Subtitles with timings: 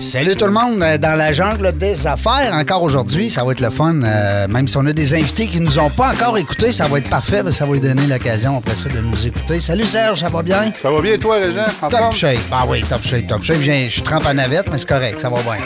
[0.00, 2.54] Salut tout le monde euh, dans la jungle des affaires.
[2.54, 4.02] Encore aujourd'hui, ça va être le fun.
[4.02, 6.98] euh, même si on a des invités qui nous ont pas encore écoutés, ça va
[6.98, 7.42] être parfait.
[7.42, 9.60] parce que Ça va lui donner l'occasion après ça de nous écouter.
[9.60, 10.72] Salut Serge, ça va bien?
[10.80, 11.64] Ça va bien, toi, Régent?
[11.82, 12.12] En Top forme?
[12.14, 12.38] shape.
[12.50, 13.56] Ah oui, top shape, top shape.
[13.56, 15.62] Je viens- Je suis trempe en navette, mais c'est correct, ça va bien.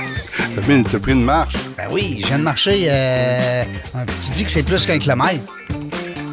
[0.54, 1.54] T'as pris, une- t'as pris une marche?
[1.76, 2.86] Ben oui, je viens de marcher.
[2.88, 3.64] euh,
[4.20, 5.44] tu dis que c'est plus qu'un kilomètre.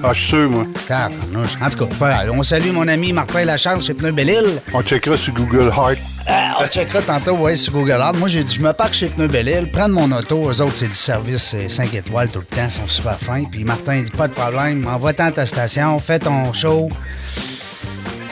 [0.04, 0.66] Ah, je suis sûr, moi.
[0.88, 1.52] Tabarnouche.
[1.64, 4.60] En tout cas, on salue mon ami Martin Lachance chez Pneu Belle-Île.
[4.74, 6.00] On checkera sur Google Heart.
[6.30, 8.18] Euh, on checkera tantôt ouais, sur Google Earth.
[8.18, 10.50] Moi, j'ai dit, je me parque chez Pneu Belle-Île, prendre mon auto.
[10.50, 13.44] Eux autres, c'est du service 5 étoiles tout le temps, ils sont super fins.
[13.52, 16.90] Puis Martin, il dit, pas de problème, envoie-t'en à ta station, fais ton show.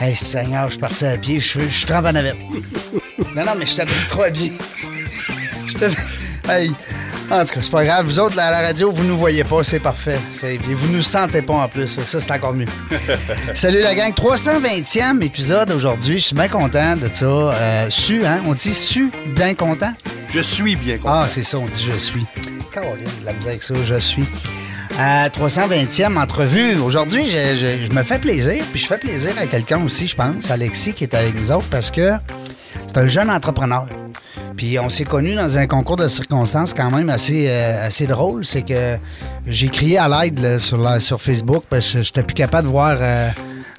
[0.00, 2.36] Hey, Seigneur, je suis parti à pied, je suis- trempe en navette.
[3.36, 4.50] non, non, mais je t'habille trop bien.
[5.66, 5.84] Je te...
[6.48, 6.72] Hey.
[7.30, 8.06] En tout cas, c'est pas grave.
[8.06, 10.18] Vous autres, là, à la radio, vous nous voyez pas, c'est parfait.
[10.40, 11.96] Fait, puis vous nous sentez pas en plus.
[12.04, 12.66] Ça, c'est encore mieux.
[13.54, 14.12] Salut la gang.
[14.12, 16.14] 320e épisode aujourd'hui.
[16.18, 17.26] Je suis bien content de ça.
[17.26, 18.40] Euh, su, hein?
[18.46, 19.92] On dit su, bien content?
[20.34, 21.14] Je suis bien content.
[21.22, 22.26] Ah, c'est ça, on dit je suis.
[22.72, 24.24] Caroline, de la misère avec ça, je suis.
[24.98, 26.78] À 320e entrevue.
[26.80, 30.16] Aujourd'hui, je, je- je me fais plaisir, puis je fais plaisir à quelqu'un aussi, je
[30.16, 32.10] pense, Alexis, qui est avec nous autres, parce que
[32.88, 33.86] c'est un jeune entrepreneur.
[34.60, 38.44] Puis on s'est connus dans un concours de circonstances quand même assez, euh, drôle.
[38.44, 38.98] C'est que
[39.46, 43.30] j'ai crié à l'aide sur, Facebook parce que j'étais plus capable de voir euh,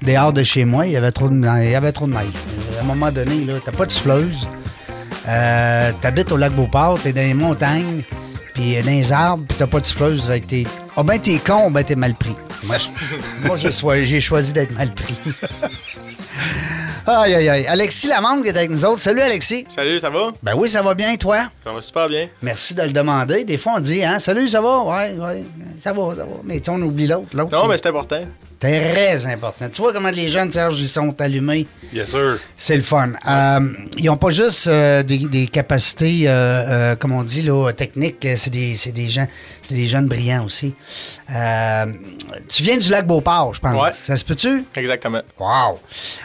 [0.02, 0.88] dehors de chez moi.
[0.88, 2.16] Il y avait trop de, il y trop de.
[2.16, 2.22] À
[2.82, 4.48] un moment donné, t'as pas de souffleuse.
[5.28, 8.02] Euh, T'habites au lac Beauport, t'es dans les montagnes,
[8.56, 10.26] puis dans les arbres, puis t'as pas de souffleuse.
[10.26, 10.66] Fait t'es.
[10.98, 12.36] Ah ben t'es con, ben t'es mal pris.
[12.64, 15.20] Moi, j'ai choisi d'être mal pris.
[17.08, 17.68] aïe, aïe, aïe.
[17.68, 19.00] Alexis Lamonde qui est avec nous autres.
[19.02, 19.66] Salut, Alexis.
[19.70, 20.32] Salut, ça va?
[20.44, 21.50] Ben oui, ça va bien, toi?
[21.64, 22.28] Ça va super bien.
[22.42, 23.44] Merci de le demander.
[23.44, 24.82] Des fois, on dit, hein, salut, ça va?
[24.84, 25.44] Ouais, ouais,
[25.82, 26.36] ça va, ça va.
[26.44, 27.26] Mais tu sais, on oublie l'autre.
[27.34, 28.24] L'autre, Non, mais c'est important.
[28.60, 29.68] très important.
[29.70, 31.66] Tu vois comment les jeunes, Serge, ils sont allumés?
[31.92, 32.38] Yes, sir.
[32.56, 33.12] C'est le fun.
[33.28, 33.60] Euh,
[33.98, 38.28] ils n'ont pas juste euh, des, des capacités, euh, comme on dit, là, techniques.
[38.36, 39.28] C'est des, c'est des gens,
[39.64, 40.76] c'est des jeunes brillants aussi.
[41.28, 43.82] Tu viens du lac Beauport, je pense.
[43.82, 43.90] Ouais.
[43.94, 44.64] Ça se peut-tu?
[44.76, 45.22] Exactement.
[45.40, 45.80] Wow!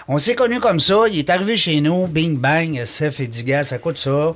[0.08, 1.04] On s'est connus comme ça.
[1.10, 4.34] Il est arrivé chez nous, bing bang, SF et dit, gars, ça coûte ça.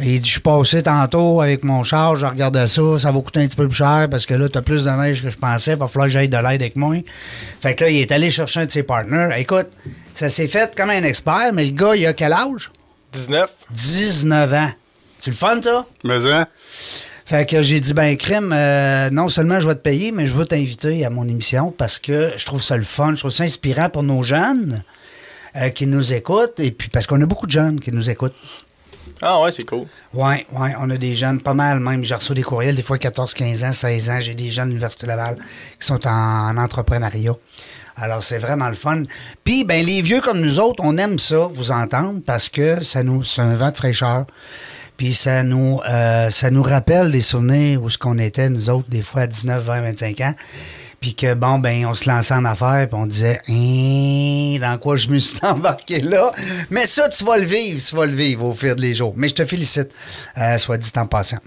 [0.00, 3.20] Et il dit, je suis passé tantôt avec mon char, je regardais ça, ça va
[3.20, 5.36] coûter un petit peu plus cher parce que là, t'as plus de neige que je
[5.36, 6.94] pensais, il va falloir que j'aille de l'aide avec moi.
[7.60, 9.36] Fait que là, il est allé chercher un de ses partenaires.
[9.36, 9.70] Écoute,
[10.14, 12.70] ça s'est fait comme un expert, mais le gars, il a quel âge?
[13.12, 13.50] 19.
[13.70, 14.70] 19 ans.
[15.20, 15.84] C'est le fun, ça?
[16.04, 16.46] Mais, hein?
[17.26, 20.32] Fait que j'ai dit, ben, crime, euh, non seulement je vais te payer, mais je
[20.32, 23.44] veux t'inviter à mon émission parce que je trouve ça le fun, je trouve ça
[23.44, 24.82] inspirant pour nos jeunes
[25.56, 26.58] euh, qui nous écoutent.
[26.60, 28.36] Et puis, parce qu'on a beaucoup de jeunes qui nous écoutent.
[29.20, 29.86] Ah ouais, c'est cool.
[30.14, 32.04] Oui, oui, on a des jeunes, pas mal même.
[32.04, 34.20] J'ai reçu des courriels, des fois 14, 15 ans, 16 ans.
[34.20, 35.36] J'ai des jeunes de l'Université Laval
[35.78, 37.34] qui sont en, entrepreneuriat.
[37.96, 39.02] Alors, c'est vraiment le fun.
[39.42, 43.02] Puis, ben, les vieux comme nous autres, on aime ça, vous entendre, parce que ça
[43.02, 44.26] nous, c'est un vent de fraîcheur.
[44.96, 48.88] Puis, ça nous, euh, ça nous rappelle des souvenirs où ce qu'on était, nous autres,
[48.88, 50.34] des fois à 19, 20, 25 ans.
[51.00, 54.96] Puis que, bon, ben, on se lançait en affaires, puis on disait, Hein, dans quoi
[54.96, 56.32] je me suis embarqué là?
[56.70, 59.12] Mais ça, tu vas le vivre, tu vas le vivre au fil des jours.
[59.16, 59.94] Mais je te félicite,
[60.36, 61.38] euh, soit dit en passant.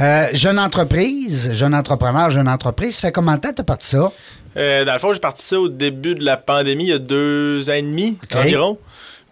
[0.00, 3.90] Euh, jeune entreprise, jeune entrepreneur, jeune entreprise, ça fait combien de temps que t'as parti
[3.90, 4.10] ça?
[4.56, 6.98] Euh, dans le fond, j'ai parti ça au début de la pandémie, il y a
[6.98, 8.78] deux ans et demi environ.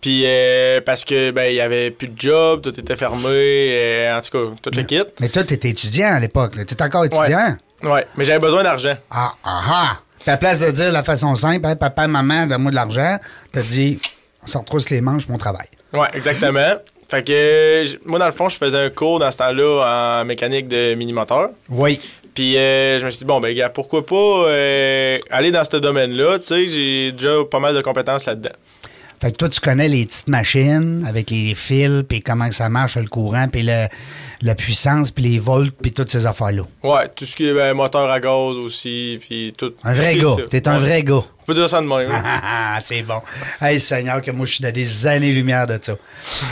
[0.01, 4.21] Puis euh, parce que ben il y avait plus de job, tout était fermé, en
[4.21, 5.01] tout cas, tout le kit.
[5.19, 6.65] Mais toi, t'étais étudiant à l'époque, là.
[6.67, 7.39] T'étais encore étudiant?
[7.39, 7.55] Ouais,
[8.17, 8.95] mais j'avais besoin d'argent.
[9.11, 10.01] Ah, ah, ah!
[10.21, 13.19] Puis à la place de dire la façon simple, Hey, papa, maman, donne-moi de l'argent,
[13.53, 14.01] t'as dit,
[14.43, 15.67] on se retrousse les manches, mon travail.
[15.93, 16.75] Ouais, exactement.
[17.09, 20.69] fait que moi dans le fond, je faisais un cours dans ce temps-là en mécanique
[20.69, 21.51] de mini-moteur.
[21.69, 22.01] Oui.
[22.35, 25.77] Puis euh, je me suis dit, bon, ben, gars, pourquoi pas euh, aller dans ce
[25.77, 26.39] domaine-là?
[26.41, 28.51] Tu sais, j'ai déjà pas mal de compétences là-dedans.
[29.25, 32.99] Fait que toi, tu connais les petites machines avec les fils, puis comment ça marche,
[32.99, 36.65] le courant, puis la puissance, puis les volts, puis toutes ces affaires-là.
[36.83, 39.73] Ouais, tout ce qui est ben, moteur à gaz aussi, puis tout.
[39.83, 40.37] Un vrai gars.
[40.51, 40.79] T'es un Ouais.
[40.79, 41.23] vrai gars.
[41.41, 42.11] On peut dire ça de même.
[42.13, 43.23] Ah, c'est bon.
[43.63, 45.95] Hey, Seigneur, que moi, je suis dans des années-lumière de ça.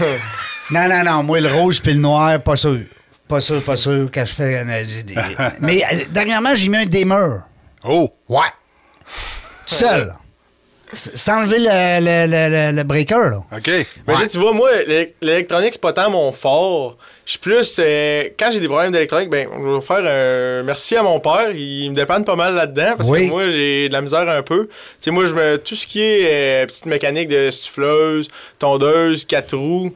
[0.71, 1.23] non, non, non.
[1.25, 2.81] Moi, le rouge puis le noir, pas sûr.
[3.29, 4.65] Pas sûr, pas sûr que je fais...
[5.61, 7.37] Mais euh, dernièrement, j'ai mis un dimmer.
[7.85, 8.11] Oh!
[8.31, 8.49] Ouais.
[9.67, 10.15] Tout seul.
[10.93, 13.37] Sans enlever le, le, le, le- le breaker, là.
[13.56, 13.67] OK.
[13.67, 14.29] Mais Ouais.
[14.29, 16.99] tu vois, moi, l'é- l'électronique, c'est pas tant mon fort.
[17.25, 17.77] je suis plus.
[17.79, 21.50] euh, quand j'ai des problèmes d'électronique, ben, je vais faire un merci à mon père.
[21.55, 23.25] Il me dépanne pas mal là-dedans parce Oui.
[23.27, 24.67] que moi, j'ai de la misère un peu.
[24.67, 25.56] Tu sais, moi, je me.
[25.56, 28.29] Tout ce qui est euh, petite mécanique de souffleuse,
[28.59, 29.93] tondeuse, quatre roues.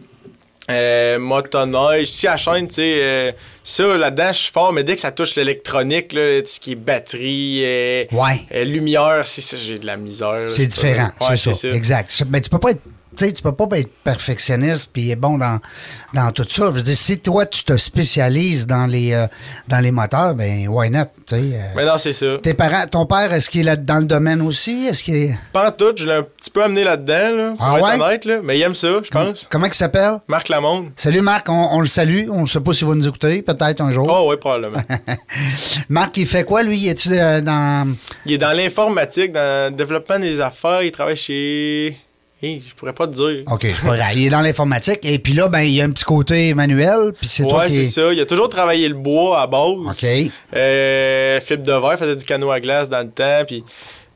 [0.68, 3.32] Euh, motoneige, si à chaîne, tu sais, euh,
[3.62, 6.72] ça là-dedans, je suis fort, mais dès que ça touche l'électronique, là, tout ce qui
[6.72, 8.40] est batterie, euh, Ouais.
[8.52, 10.46] euh, lumière, c'est ça, j'ai de la misère.
[10.50, 11.68] C'est différent, Ouais, c'est ça.
[11.68, 12.24] Exact.
[12.28, 12.80] Mais tu peux pas être.
[13.16, 15.58] Tu sais, tu peux pas être perfectionniste puis être bon dans,
[16.14, 16.66] dans tout ça.
[16.66, 19.26] Je veux dire, si toi, tu te spécialises dans les, euh,
[19.68, 21.04] dans les moteurs, ben, why not?
[21.26, 21.58] tu sais, euh.
[21.76, 22.38] Mais non, c'est ça.
[22.42, 24.86] Tes parents, ton père, est-ce qu'il est là dans le domaine aussi?
[24.86, 25.38] Est-ce qu'il est...
[25.52, 28.02] Pas en tout, je l'ai un petit peu amené là-dedans, là, pour Ah être ouais?
[28.06, 29.46] honnête, là, mais il aime ça, je pense.
[29.50, 30.18] Comment il s'appelle?
[30.28, 30.90] Marc Lamonde.
[30.96, 32.28] Salut Marc, on, on le salue.
[32.30, 34.06] On ne sait pas s'il va nous écouter, peut-être un jour.
[34.10, 34.82] Oh, oui, probablement.
[35.88, 36.88] Marc, il fait quoi, lui?
[36.88, 37.92] Es-tu euh, dans.
[38.24, 41.96] il est dans l'informatique, dans le développement des affaires, il travaille chez.
[42.46, 43.42] Hey, je pourrais pas te dire.
[43.50, 44.12] OK, pas grave.
[44.14, 45.00] Il est dans l'informatique.
[45.02, 47.12] Et puis là, ben, il y a un petit côté manuel.
[47.18, 47.74] Puis c'est toi ouais, qui.
[47.74, 48.12] c'est ça.
[48.12, 49.72] Il a toujours travaillé le bois à base.
[49.90, 50.30] OK.
[50.54, 53.42] Euh, fibre de verre, faisait du canot à glace dans le temps.
[53.46, 53.64] Puis,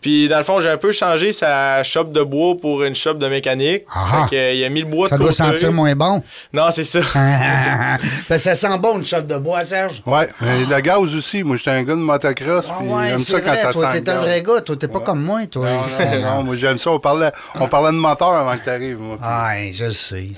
[0.01, 3.15] puis dans le fond, j'ai un peu changé sa shop de bois pour une shop
[3.15, 3.85] de mécanique.
[3.95, 4.25] Ah.
[4.25, 5.43] Fait que, euh, il a mis le bois Ça de doit côté.
[5.43, 6.23] sentir moins bon.
[6.53, 7.01] Non, c'est ça.
[8.29, 10.03] ben, ça sent bon, une chope de bois, Serge.
[10.07, 11.43] Ouais, mais le gaz aussi.
[11.43, 12.69] Moi, j'étais un gars de motocross.
[12.71, 14.61] Ah ouais, j'aime c'est ça quand vrai, ça toi, sent t'es un vrai gars.
[14.63, 15.69] Toi, t'es pas comme moi, toi.
[16.23, 16.91] Non, moi j'aime ça.
[16.91, 18.99] On parlait, on parlait de moteur avant que tu arrives.
[18.99, 19.19] Moi.
[19.23, 20.29] Ah, je le sais.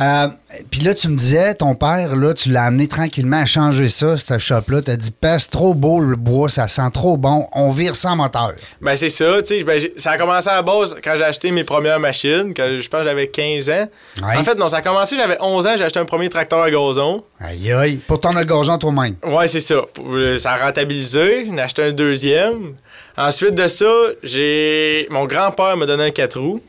[0.00, 0.28] Euh,
[0.70, 4.16] Puis là, tu me disais, ton père, là, tu l'as amené tranquillement à changer ça,
[4.16, 4.82] cette shop-là.
[4.82, 8.16] Tu as dit, passe trop beau le bois, ça sent trop bon, on vire sans
[8.16, 8.52] moteur.
[8.80, 9.64] Ben, c'est ça, tu sais.
[9.64, 12.66] Ben, j'ai- ça a commencé à la base quand j'ai acheté mes premières machines, quand
[12.80, 13.86] je pense que j'avais 15 ans.
[14.22, 14.36] Ouais.
[14.38, 16.70] En fait, non, ça a commencé, j'avais 11 ans, j'ai acheté un premier tracteur à
[16.70, 17.22] gazon.
[17.38, 17.96] Aïe, aïe.
[18.06, 19.16] Pour tourner le gazon toi-même.
[19.24, 19.76] Ouais, c'est ça.
[19.98, 21.46] Euh, Ça a rentabilisé.
[21.46, 22.74] J'en ai acheté un deuxième.
[23.20, 25.06] Ensuite de ça, j'ai.
[25.10, 26.62] Mon grand-père m'a donné un 4 roues.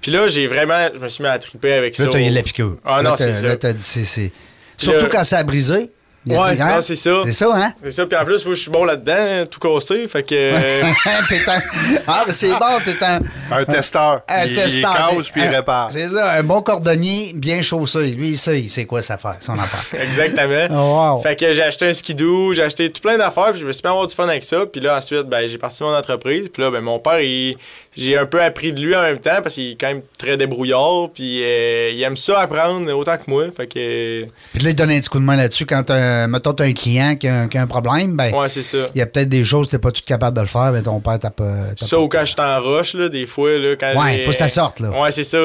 [0.00, 0.88] Puis là, j'ai vraiment.
[0.94, 2.04] Je me suis mis à triper avec ça.
[2.04, 2.76] Là, tu as eu la piqûre.
[2.84, 3.46] Ah non, t'as- c'est ça.
[3.46, 4.32] Là, t'as dit, c'est-
[4.76, 5.90] Surtout là- quand ça a brisé.
[6.26, 6.80] Il Ouais, hein?
[6.80, 7.22] c'est ça.
[7.26, 7.72] C'est ça, hein?
[7.82, 8.06] C'est ça.
[8.06, 10.08] Puis en plus, moi, je suis bon là-dedans, tout cassé.
[10.08, 10.34] Fait que.
[10.34, 10.82] euh,
[11.28, 11.60] T'es un...
[12.06, 13.20] Ah, mais c'est bon, t'es un.
[13.52, 14.22] Un testeur.
[14.28, 15.08] Un il, testeur.
[15.12, 15.88] Il cause puis il répare.
[15.92, 18.10] C'est ça, un bon cordonnier bien chaussé.
[18.12, 20.00] Lui, il sait, c'est quoi sa affaire, son affaire.
[20.02, 20.66] Exactement.
[20.70, 21.22] Oh, wow.
[21.22, 23.82] Fait que j'ai acheté un skidoo, j'ai acheté tout plein d'affaires, puis je me suis
[23.84, 24.64] mis à avoir du fun avec ça.
[24.66, 26.48] Puis là, ensuite, ben, j'ai parti mon entreprise.
[26.52, 27.56] Puis là, ben, mon père, il-
[27.96, 30.36] j'ai un peu appris de lui en même temps parce qu'il est quand même très
[30.36, 31.10] débrouillard.
[31.14, 33.44] Puis euh, il aime ça apprendre autant que moi.
[33.56, 34.24] Fait que.
[34.52, 36.72] Puis là, il donne un petit coup de main là-dessus quand, euh, mettons, t'as un
[36.72, 38.78] client qui a, un- qui a un problème, ben, Ouais, c'est ça.
[38.94, 40.82] il y a peut-être des choses que t'es pas tout capable de le faire, mais
[40.82, 41.44] ton père t'a pas.
[41.76, 43.58] t'as Ça pas- ou quand je suis en roche, là, des fois.
[43.58, 44.90] Là, quand Ouais, j'ai- faut que ça sorte, là.
[45.00, 45.38] Ouais, c'est ça.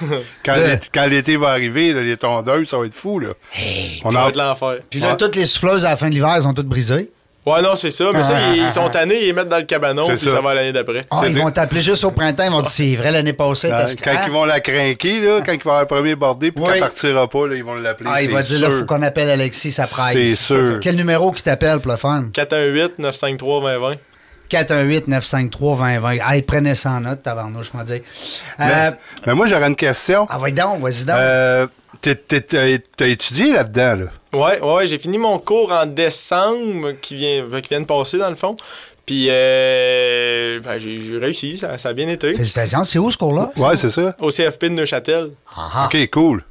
[0.44, 3.18] Quand l'été- quand l'été va arriver, là, les tondeuses, ça va être fou.
[3.18, 3.28] Là.
[4.04, 4.78] On en- être l'enfer.
[4.90, 5.16] Puis là, Ouais.
[5.16, 7.10] toutes les souffleuses à la fin de l'hiver sont toutes brisées.
[7.46, 8.06] Ouais, non, c'est ça.
[8.12, 10.30] Mais ça, ils, ils sont tannés, ils les mettent dans le cabanon, puis ça.
[10.32, 11.06] ça va l'année d'après.
[11.12, 13.68] Ah, ils des- vont t'appeler juste au printemps, ils vont dire c'est vrai l'année passée,
[13.70, 16.50] Quand, t'as quand ils vont la craquer, là, quand il va avoir le premier bordé,
[16.50, 16.72] puis Oui.
[16.72, 18.10] qu'elle partira pas, là, ils vont l'appeler.
[18.12, 20.12] Ah, il va dire là, faut qu'on appelle Alexis, ça presse.
[20.14, 20.78] C'est sûr.
[20.80, 22.24] Quel numéro qui t'appelle pour le fun?
[22.32, 23.96] 418-953-2020.
[24.50, 26.20] 418-953-2020.
[26.24, 28.00] Ah, ils prenaient ça en note, tabarnouche, je m'en dis.
[28.60, 28.90] Euh,
[29.26, 30.26] Mais moi, j'aurais une question.
[30.28, 31.16] ah, vas-y donc, vas-y donc.
[31.16, 31.66] Euh,
[32.02, 34.38] T'as étudié là-dedans, là?
[34.38, 38.28] Ouais, ouais, j'ai fini mon cours en décembre qui vient, qui vient de passer dans
[38.30, 38.54] le fond.
[39.06, 42.34] Puis euh, ben, j'ai réussi, ça, ça a bien été.
[42.34, 43.50] Félicitations, c'est où ce cours-là?
[43.56, 44.14] Ouais, c'est ça.
[44.20, 45.30] Au CFP de Neuchâtel.
[45.56, 45.86] Ah, ah.
[45.86, 46.42] OK, cool.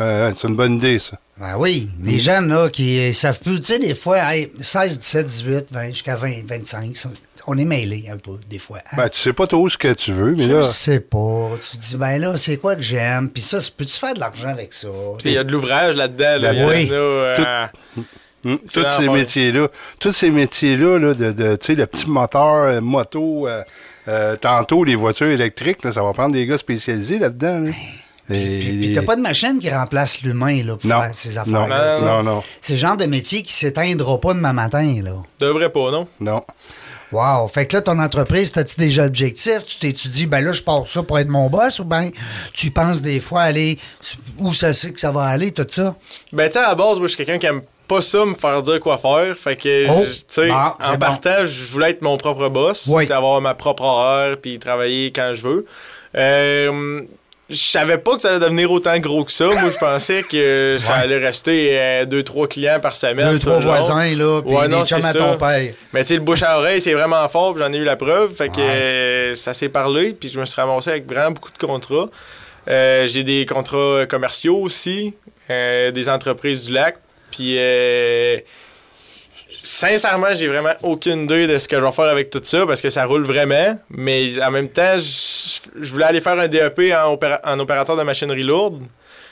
[0.00, 1.16] Euh, c'est une bonne idée, ça.
[1.38, 5.26] Ben oui, les jeunes là, qui savent plus, tu sais, des fois, hey, 16, 17,
[5.26, 7.08] 18, 20, jusqu'à 20, 25, ça-
[7.46, 8.78] on est mêlés un peu, des fois.
[8.92, 8.96] hein?
[8.96, 11.50] Ben, tu sais pas trop ce que tu veux, mais Je là, sais pas.
[11.70, 13.30] Tu te dis, ben là, c'est quoi que j'aime?
[13.30, 14.88] Puis ça, peux-tu faire de l'argent avec ça?
[15.24, 16.38] Il y a de l'ouvrage là-dedans.
[16.38, 16.52] Là.
[16.52, 16.88] Ben oui.
[16.92, 17.66] euh,
[18.42, 19.68] Tout- C'est tous ces métiers-là,
[19.98, 23.62] tous ces métiers-là, là, de, de, tu sais, le petit moteur, euh, moto, euh,
[24.08, 27.58] euh, tantôt les voitures électriques, là, ça va prendre des gars spécialisés là-dedans.
[27.58, 27.70] Là.
[28.32, 31.34] Et- Puis, puis t'as pas de machine qui remplace l'humain là, pour Non, faire ces
[31.34, 31.52] non, affaires.
[31.52, 35.00] Non, là non, non, C'est le genre de métier qui s'éteindra pas demain matin.
[35.02, 35.12] Là.
[35.40, 36.06] devrait pas, non?
[36.20, 36.42] non.
[37.12, 37.48] Wow.
[37.48, 39.64] Fait que là, ton entreprise, t'as-tu déjà objectif?
[39.66, 42.10] Tu t'étudies, ben là, je pars ça pour être mon boss ou ben
[42.52, 43.78] tu penses des fois aller
[44.38, 45.94] où ça sait que ça va aller, tout ça?
[46.32, 48.34] Ben, tu sais, à la base, moi, je suis quelqu'un qui aime pas ça me
[48.34, 49.36] faire dire quoi faire.
[49.36, 52.86] Fait que, Oh, tu sais, en partant, je voulais être mon propre boss.
[52.88, 53.10] Oui.
[53.10, 55.66] avoir ma propre horaire puis travailler quand je veux.
[56.16, 57.02] Euh,
[57.50, 59.46] je savais pas que ça allait devenir autant gros que ça.
[59.46, 63.28] Moi, je pensais que ça allait rester euh, deux, trois clients par semaine.
[63.32, 63.72] Deux, trois toujours.
[63.72, 65.74] voisins, là, puis Ouais, des non, chums à ton père.
[65.92, 68.34] Mais tu sais, le bouche à oreille, c'est vraiment fort, j'en ai eu la preuve.
[68.34, 71.58] Fait que euh, ça s'est parlé, puis je me suis ramassé avec vraiment beaucoup de
[71.58, 72.08] contrats.
[72.68, 75.14] Euh, j'ai des contrats commerciaux aussi,
[75.50, 76.96] euh, des entreprises du lac.
[77.30, 78.38] Puis euh,
[79.62, 82.80] sincèrement, j'ai vraiment aucune idée de ce que je vais faire avec tout ça parce
[82.80, 83.78] que ça roule vraiment.
[83.90, 87.96] Mais en même temps, je, je voulais aller faire un DEP en, opéra- en opérateur
[87.96, 88.82] de machinerie lourde.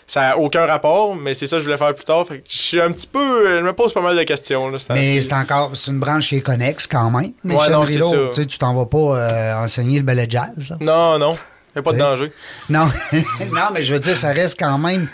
[0.07, 2.27] Ça n'a aucun rapport, mais c'est ça que je voulais faire plus tard.
[2.27, 3.59] Fait que je suis un petit peu.
[3.59, 4.71] Je me pose pas mal de questions.
[4.71, 7.33] Là, Mais c'est encore, c'est une branche qui est connexe quand même.
[7.45, 8.17] Mais Ouais, non, c'est ça.
[8.33, 10.71] Tu sais, tu t'en vas pas euh, enseigner le ballet jazz.
[10.71, 10.77] là.
[10.81, 11.37] Non, non.
[11.77, 12.33] Il a pas de danger.
[12.71, 12.87] Non,
[13.53, 15.09] non, mais je veux dire, ça reste quand même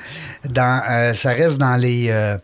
[0.48, 2.36] dans, euh, ça reste dans les, euh,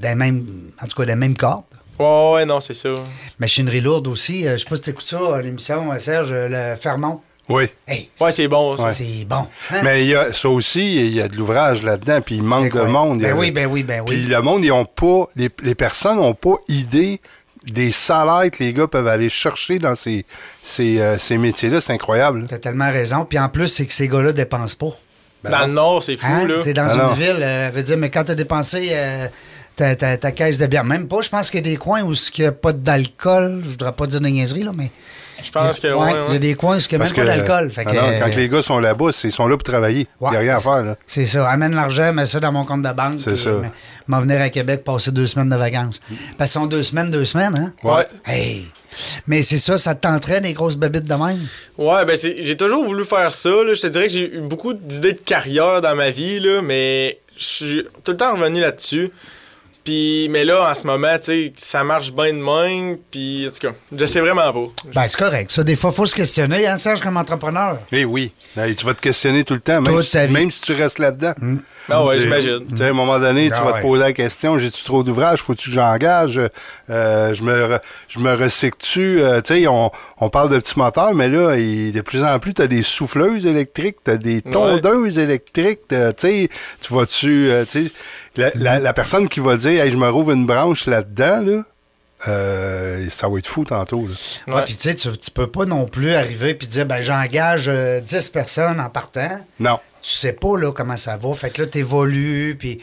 [0.00, 0.46] des mêmes,
[0.82, 1.64] en tout cas, des mêmes cordes.
[1.98, 2.90] Ouais, ouais, non, c'est ça.
[3.38, 4.46] Machinerie lourde aussi.
[4.46, 7.20] euh, je sais pas si tu écoutes ça, euh, l'émission, euh, Serge, le Fermont.
[7.48, 7.68] Oui.
[7.86, 8.84] Hey, Ouais, c'est bon, ça.
[8.86, 8.92] Ouais.
[8.92, 9.46] c'est bon.
[9.70, 9.80] hein?
[9.84, 12.72] Mais il y a, ça aussi, il y a de l'ouvrage là-dedans, puis il manque
[12.74, 13.20] de monde.
[13.20, 14.16] Ben oui, ben oui, ben oui.
[14.16, 17.20] Puis le monde, ils ont pas, les, les personnes n'ont pas idée
[17.64, 20.26] des salaires que les gars peuvent aller chercher dans ces,
[20.62, 21.80] ces, euh, ces métiers-là.
[21.80, 22.46] C'est incroyable.
[22.48, 23.24] T'as tellement raison.
[23.24, 24.96] Puis en plus, c'est que ces gars-là dépensent pas.
[25.44, 25.66] Ben Dans non.
[25.66, 26.46] le Nord, c'est fou, Hein?
[26.48, 26.62] là.
[26.64, 27.12] T'es dans Ah une non.
[27.12, 29.28] ville, euh, veut dire, mais quand t'as dépensé euh,
[29.76, 32.02] ta, ta- ta caisse de bière, même pas, je pense qu'il y a des coins
[32.02, 33.60] où il n'y a pas d'alcool.
[33.64, 34.90] Je voudrais pas dire de niaiserie, là, mais.
[35.44, 37.12] Je pense que, Ouais, ouais, il y a des coins où il n'y a même
[37.14, 37.70] pas d'alcool.
[37.70, 39.64] Fait ah que, non, euh, quand les gars sont là-bas, c'est- ils sont là pour
[39.64, 40.06] travailler.
[40.20, 40.30] Il Ouais.
[40.30, 40.82] n'y a rien à faire.
[40.82, 40.96] Là.
[41.06, 41.48] C'est ça.
[41.50, 43.20] Amène l'argent, mets ça dans mon compte de banque.
[43.22, 43.50] C'est ça.
[44.06, 46.00] M'en venir à Québec passer deux semaines de vacances.
[46.38, 47.72] Parce que sont deux semaines, deux semaines, hein?
[47.84, 48.06] Ouais.
[48.26, 48.66] Hey!
[49.26, 51.38] Mais c'est ça, ça te tenterait des grosses babites de même?
[51.76, 53.50] Ouais, ben j'ai toujours voulu faire ça.
[53.50, 53.74] Là.
[53.74, 57.18] Je te dirais que j'ai eu beaucoup d'idées de carrière dans ma vie, là, mais
[57.36, 59.10] je suis tout le temps revenu là-dessus.
[59.86, 62.98] Puis, mais là, en ce moment, tu sais, ça marche bien de même.
[63.10, 64.82] Puis, en tout cas, je sais vraiment pas.
[64.94, 65.50] Ben, c'est correct.
[65.52, 67.78] Ça, des fois, il faut se questionner, hein, Serge, comme entrepreneur.
[67.92, 68.32] Eh oui.
[68.56, 70.32] Hey, tu vas te questionner tout le temps, même, Toute si, ta vie.
[70.34, 71.34] même si tu restes là-dedans.
[71.88, 72.66] Ah ouais, j'imagine.
[72.68, 73.78] Tu sais, à un moment donné, Ah tu vas ouais.
[73.78, 76.40] te poser la question j'ai-tu trop d'ouvrage Faut-tu que j'engage?
[76.90, 79.20] Euh, Je me, re- je me recycle-tu?
[79.20, 82.40] Euh, Tu sais, on, on parle de petits moteurs, mais là, il- de plus en
[82.40, 85.78] plus, tu as des souffleuses électriques, tu as des tondeuses électriques.
[85.86, 86.48] t'as- Tu sais,
[86.80, 87.50] tu vas-tu.
[87.50, 87.92] euh, tu sais,
[88.36, 91.62] la, la- la personne qui va dire hey, je me rouvre une branche là-dedans, là,
[92.28, 94.06] euh, ça va être fou tantôt.
[94.08, 94.54] là.
[94.54, 98.00] Ouais, puis tu sais, tu peux pas non plus arriver puis dire, ben, j'engage euh,
[98.00, 99.38] 10 personnes en partant.
[99.60, 99.78] Non.
[100.02, 101.32] Tu sais pas, là, comment ça va.
[101.34, 102.80] Fait que là, t'évolues, puis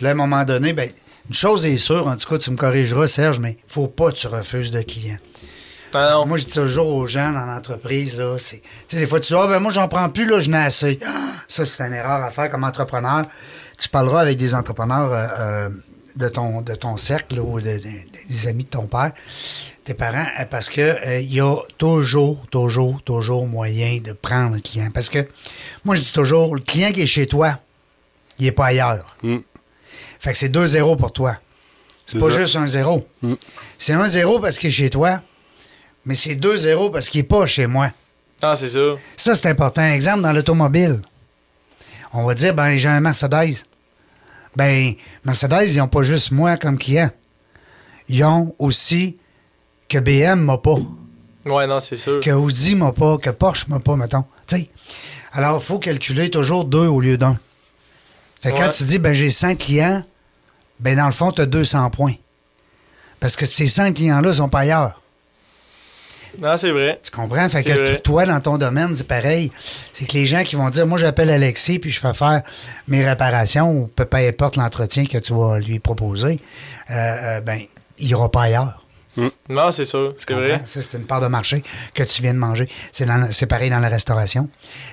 [0.00, 0.88] là, à un moment donné, ben,
[1.28, 4.16] une chose est sûre, en tout cas, tu me corrigeras, Serge, mais faut pas que
[4.16, 5.18] tu refuses de clients.
[5.92, 6.24] Non.
[6.24, 8.60] Moi, je dis toujours aux gens dans l'entreprise, là, c'est.
[8.60, 10.56] Tu sais, des fois, tu dis, ah, ben, moi, j'en prends plus, là, je n'ai
[10.58, 10.98] assez.
[11.04, 11.10] Ah,
[11.48, 13.24] Ça, c'est une erreur à faire comme entrepreneur.
[13.78, 15.68] Tu parleras avec des entrepreneurs euh, euh,
[16.20, 19.12] de, ton, de ton cercle, là, ou de- de- des amis de ton père,
[19.84, 24.54] tes parents, euh, parce que euh, il y a toujours, toujours, toujours moyen de prendre
[24.56, 24.90] le client.
[24.92, 25.26] Parce que,
[25.84, 27.58] moi, je dis toujours, le client qui est chez toi,
[28.38, 29.16] il n'est pas ailleurs.
[29.22, 29.38] Mm.
[30.20, 31.36] Fait que c'est 2-0 pour toi.
[32.06, 32.38] C'est C'est pas ça.
[32.38, 33.06] juste un 0.
[33.22, 33.34] Mm.
[33.78, 35.20] C'est un 0 parce qu'il est chez toi,
[36.04, 37.90] mais c'est 2-0 parce qu'il n'est pas chez moi.
[38.42, 38.80] Ah, c'est ça.
[39.16, 39.82] Ça, c'est important.
[39.84, 41.02] Exemple, dans l'automobile,
[42.12, 43.64] on va dire, ben, j'ai un Mercedes.
[44.56, 47.10] Ben, Mercedes, ils n'ont pas juste moi comme client.
[48.08, 49.18] Ils ont aussi
[49.88, 50.76] que BM m'a pas,
[51.46, 52.20] Ouais, non, c'est sûr.
[52.20, 54.24] que Audi m'a pas, que Porsche m'a pas, mettons.
[55.32, 57.38] Alors, il faut calculer toujours deux au lieu d'un.
[58.42, 60.02] Fait que quand tu dis, ben, j'ai 100 clients,
[60.80, 62.14] ben, dans le fond, tu as 200 points.
[63.20, 64.99] Parce que ces 100 clients-là sont pas ailleurs.
[66.38, 67.00] Non, c'est vrai.
[67.02, 67.48] Tu comprends?
[67.48, 68.00] Fait que vrai.
[68.00, 69.50] toi, dans ton domaine, c'est pareil.
[69.92, 72.42] C'est que les gens qui vont dire, moi, j'appelle Alexis, puis je fais faire
[72.88, 76.40] mes réparations, ou peu, peu importe l'entretien que tu vas lui proposer,
[76.90, 77.58] euh, euh, ben,
[77.98, 78.84] il n'ira pas ailleurs.
[79.48, 80.14] Non, c'est sûr.
[80.18, 80.62] C'est vrai.
[80.66, 81.62] Ça, c'est une part de marché
[81.94, 82.68] que tu viens de manger.
[82.92, 84.48] C'est pareil dans la restauration.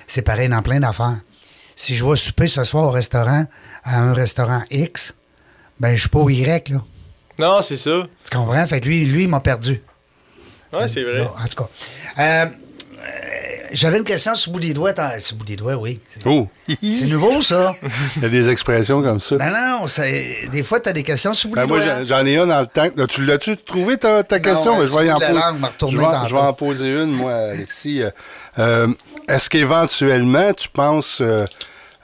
[0.07, 1.17] C'est pareil dans plein d'affaires.
[1.75, 3.45] Si je vais souper ce soir au restaurant,
[3.83, 5.13] à un restaurant X,
[5.79, 6.81] ben, je suis pas au Y, là.
[7.39, 8.07] Non, c'est ça.
[8.29, 8.65] Tu comprends?
[8.65, 9.79] Fait que lui, lui, il m'a perdu.
[10.73, 11.21] Ouais, c'est vrai.
[11.21, 11.69] En tout cas.
[12.19, 12.47] Euh, euh,
[13.73, 14.91] j'avais une question sur le bout des doigts.
[14.91, 15.99] Le bout des doigts, oui.
[16.09, 16.47] C'est, Oh!
[16.67, 17.73] c'est nouveau, ça.
[18.17, 19.35] Il y a des expressions comme ça.
[19.37, 21.79] ben non, c'est- des fois, tu as des questions sur le bout Ben, des moi,
[21.79, 22.05] doigts.
[22.05, 22.87] j'en- j'en ai une dans le temps.
[22.95, 24.77] Là, tu l'as-tu trouvé ta, ta question?
[24.77, 26.27] Ben, je vais en la langue, je vais- tantôt.
[26.27, 28.01] je vais en poser une, moi, Alexis.
[28.01, 28.09] Euh,
[28.59, 28.87] euh,
[29.27, 31.45] Est-ce qu'éventuellement, tu penses euh,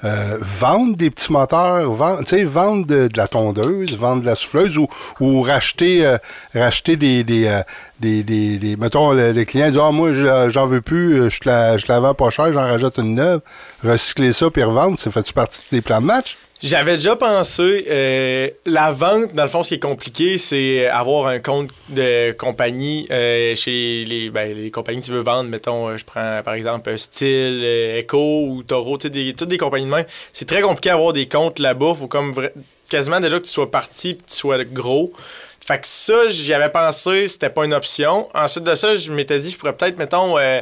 [0.03, 4.25] euh, vendre des petits moteurs, vendre, tu sais, vendre de, de la tondeuse, vendre de
[4.25, 4.89] la souffleuse ou,
[5.21, 6.17] ou racheter, euh,
[6.53, 7.61] racheter des, des, euh,
[8.03, 11.47] des, mettons, le, client dit, ah, moi, je- j'en veux plus, euh, je te
[11.91, 13.41] la, vends pas cher, j'en rajoute une neuve,
[13.83, 16.37] recycler ça puis revendre, ça fait-tu partie de tes plans de match?
[16.61, 21.27] J'avais déjà pensé, euh, la vente, dans le fond, ce qui est compliqué, c'est avoir
[21.27, 25.49] un compte de compagnie euh, chez les, ben, les compagnies que tu veux vendre.
[25.49, 30.03] Mettons, je prends par exemple Style, Echo ou Toro, des- toutes des compagnies de main.
[30.31, 31.95] C'est très compliqué d'avoir des comptes là-bas.
[31.99, 32.33] Faut comme
[32.89, 35.11] quasiment déjà que tu sois parti et que tu sois gros.
[35.65, 38.27] Fait que ça, j'y avais pensé, c'était pas une option.
[38.33, 40.61] Ensuite de ça, je m'étais dit, je pourrais peut-être, mettons, euh,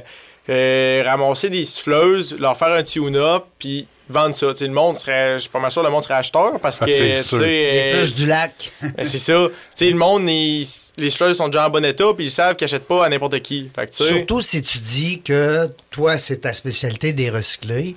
[0.49, 4.47] euh, ramasser des souffleuses, leur faire un tune-up, puis vendre ça.
[4.51, 6.81] Tu sais, le monde serait, je suis pas mal sûr, le monde serait acheteur parce
[6.81, 7.37] Ah, que, c'est tu sûr.
[7.39, 8.71] sais, Les euh, plus du lac.
[8.81, 9.47] ben, c'est ça.
[9.49, 9.55] Tu
[9.85, 10.67] sais, le monde, ils-
[10.97, 13.39] les souffleuses sont déjà en bon état, puis ils savent qu'ils achètent pas à n'importe
[13.41, 13.69] qui.
[13.75, 17.95] Fait que, Surtout si tu dis que toi, c'est ta spécialité des recyclés.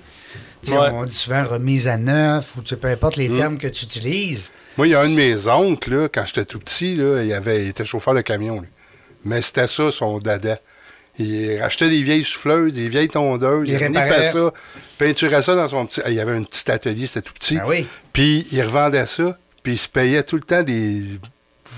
[0.72, 0.88] Ouais.
[0.92, 3.20] On dit souvent remise à neuf ou peu importe Mm.
[3.20, 4.52] les termes que tu utilises.
[4.76, 7.32] Moi, il y a un de mes oncles, là, quand j'étais tout petit, là, il,
[7.32, 8.60] avait, il était chauffeur de camion.
[8.60, 8.68] lui.
[9.24, 10.58] Mais c'était ça, son dada.
[11.18, 14.32] Il achetait des vieilles souffleuses, des vieilles tondeuses, Il il réparait.
[14.32, 14.52] ça,
[14.98, 16.00] peinturait ça dans son petit...
[16.08, 17.56] Il y avait un petit atelier, c'était tout petit.
[17.56, 17.86] Ben oui.
[18.12, 21.02] Puis il revendait ça, puis il se payait tout le temps des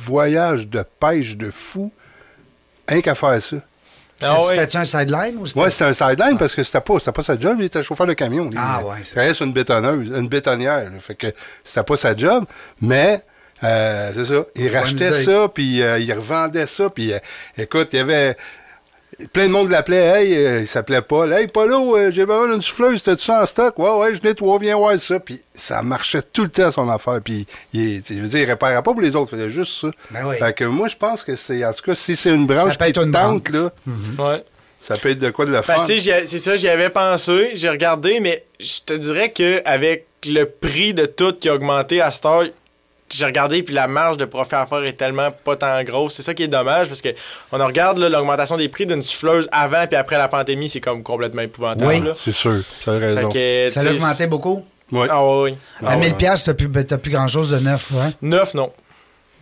[0.05, 1.93] voyages de pêche de fou,
[2.89, 3.57] rien qu'à faire ça.
[4.23, 4.51] Ah ouais.
[4.51, 5.61] C'était-tu un sideline ou c'était.
[5.61, 8.07] Ouais, c'était un sideline parce que c'était pas, c'était pas sa job, il était chauffeur
[8.07, 8.45] de camion.
[8.45, 8.53] lui.
[8.57, 10.85] Ah, il ouais, c'est travaillait sur une bétonneuse, une bétonnière.
[10.85, 10.99] là.
[10.99, 11.27] fait que
[11.65, 12.45] c'était pas sa job,
[12.81, 13.23] mais
[13.63, 14.45] euh, c'est ça.
[14.55, 17.19] Il rachetait ça, puis euh, il revendait ça, puis euh,
[17.57, 18.37] écoute, il y avait
[19.33, 22.61] plein de monde l'appelait, hey, euh, il s'appelait Paul, hey Paulo, euh, j'ai besoin d'une
[22.61, 23.79] souffleuse, t'as-tu ça en stock?
[23.79, 25.19] Ouais, ouais, je nettoie, viens voir ça.
[25.21, 28.75] Puis ça marchait tout le temps son affaire, puis il, je veux dire, il réparait
[28.75, 29.89] pas pour les autres, il faisait juste ça.
[30.11, 30.37] Ben oui.
[30.39, 32.79] Fait que moi, je pense que c'est, en tout cas, si c'est une branche Ça
[32.79, 33.71] peut qui être une te tente, là,
[34.19, 34.45] Ouais.
[34.83, 37.69] ça peut être de quoi de la Ben, ai- c'est ça, j'y avais pensé, j'ai
[37.71, 42.27] regardé, mais je te dirais qu'avec le prix de tout qui a augmenté à cette
[42.27, 42.45] heure,
[43.11, 46.15] j'ai regardé, puis la marge de profit à faire est tellement pas tant grosse.
[46.15, 47.11] C'est ça qui est dommage, parce que
[47.53, 51.03] on regarde là, l'augmentation des prix d'une souffleuse avant puis après la pandémie, c'est comme
[51.03, 51.87] complètement épouvantable.
[51.87, 52.01] Oui.
[52.01, 52.13] là.
[52.15, 53.31] C'est sûr, tu as raison.
[53.31, 54.65] Fait que, Ça a augmenté beaucoup?
[54.93, 55.07] Ouais.
[55.11, 55.57] Ah oui, oui.
[55.85, 56.05] Ah à ouais.
[56.07, 57.89] 1000 piastres, t'as plus, ben, t'as plus grand-chose de neuf.
[57.99, 58.11] Hein?
[58.23, 58.73] Neuf, non.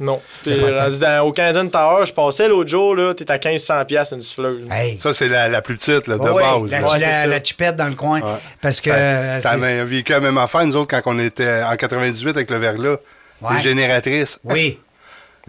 [0.01, 0.21] Non.
[0.45, 4.23] Rendu dans, au Canadian Tower, je passais l'autre jour, là, t'es à 1500$ piastres une
[4.23, 4.63] souffleuse.
[4.71, 4.99] Hey.
[5.01, 6.71] Ça, c'est la, la plus petite, là, de Ouais, base.
[6.71, 6.93] la, là.
[6.93, 8.21] Ouais, la- la chipette dans le coin.
[8.21, 8.29] Ouais.
[8.61, 8.91] Parce que.
[8.91, 12.51] Ben, euh, T'avais vécu la même affaire, nous autres, quand on était en 98 avec
[12.51, 12.97] le verre-là.
[13.41, 13.57] Ouais.
[13.57, 14.39] Les génératrices.
[14.45, 14.79] Oui.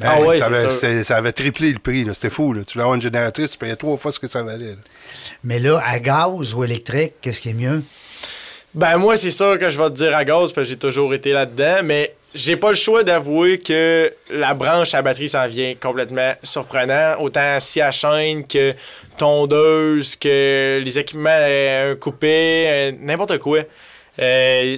[0.04, 2.06] Ah ouais, ça, c'est avait, ça avait triplé le prix.
[2.14, 2.52] C'était fou.
[2.52, 2.66] Là.
[2.66, 4.72] Tu voulais avoir une génératrice, tu payais trois fois ce que ça valait.
[4.72, 4.82] là.
[5.46, 7.82] Mais là, à gaz ou électrique, qu'est-ce qui est mieux?
[8.74, 11.14] Ben moi, c'est sûr que je vais te dire à gaz parce que j'ai toujours
[11.14, 15.74] été là-dedans, mais j'ai pas le choix d'avouer que la branche à batterie s'en vient
[15.82, 17.16] complètement surprenant.
[17.22, 18.74] Autant scie à chaîne que
[19.18, 23.60] tondeuse, que les équipements euh, un coupé, euh, n'importe quoi.
[24.20, 24.78] Euh,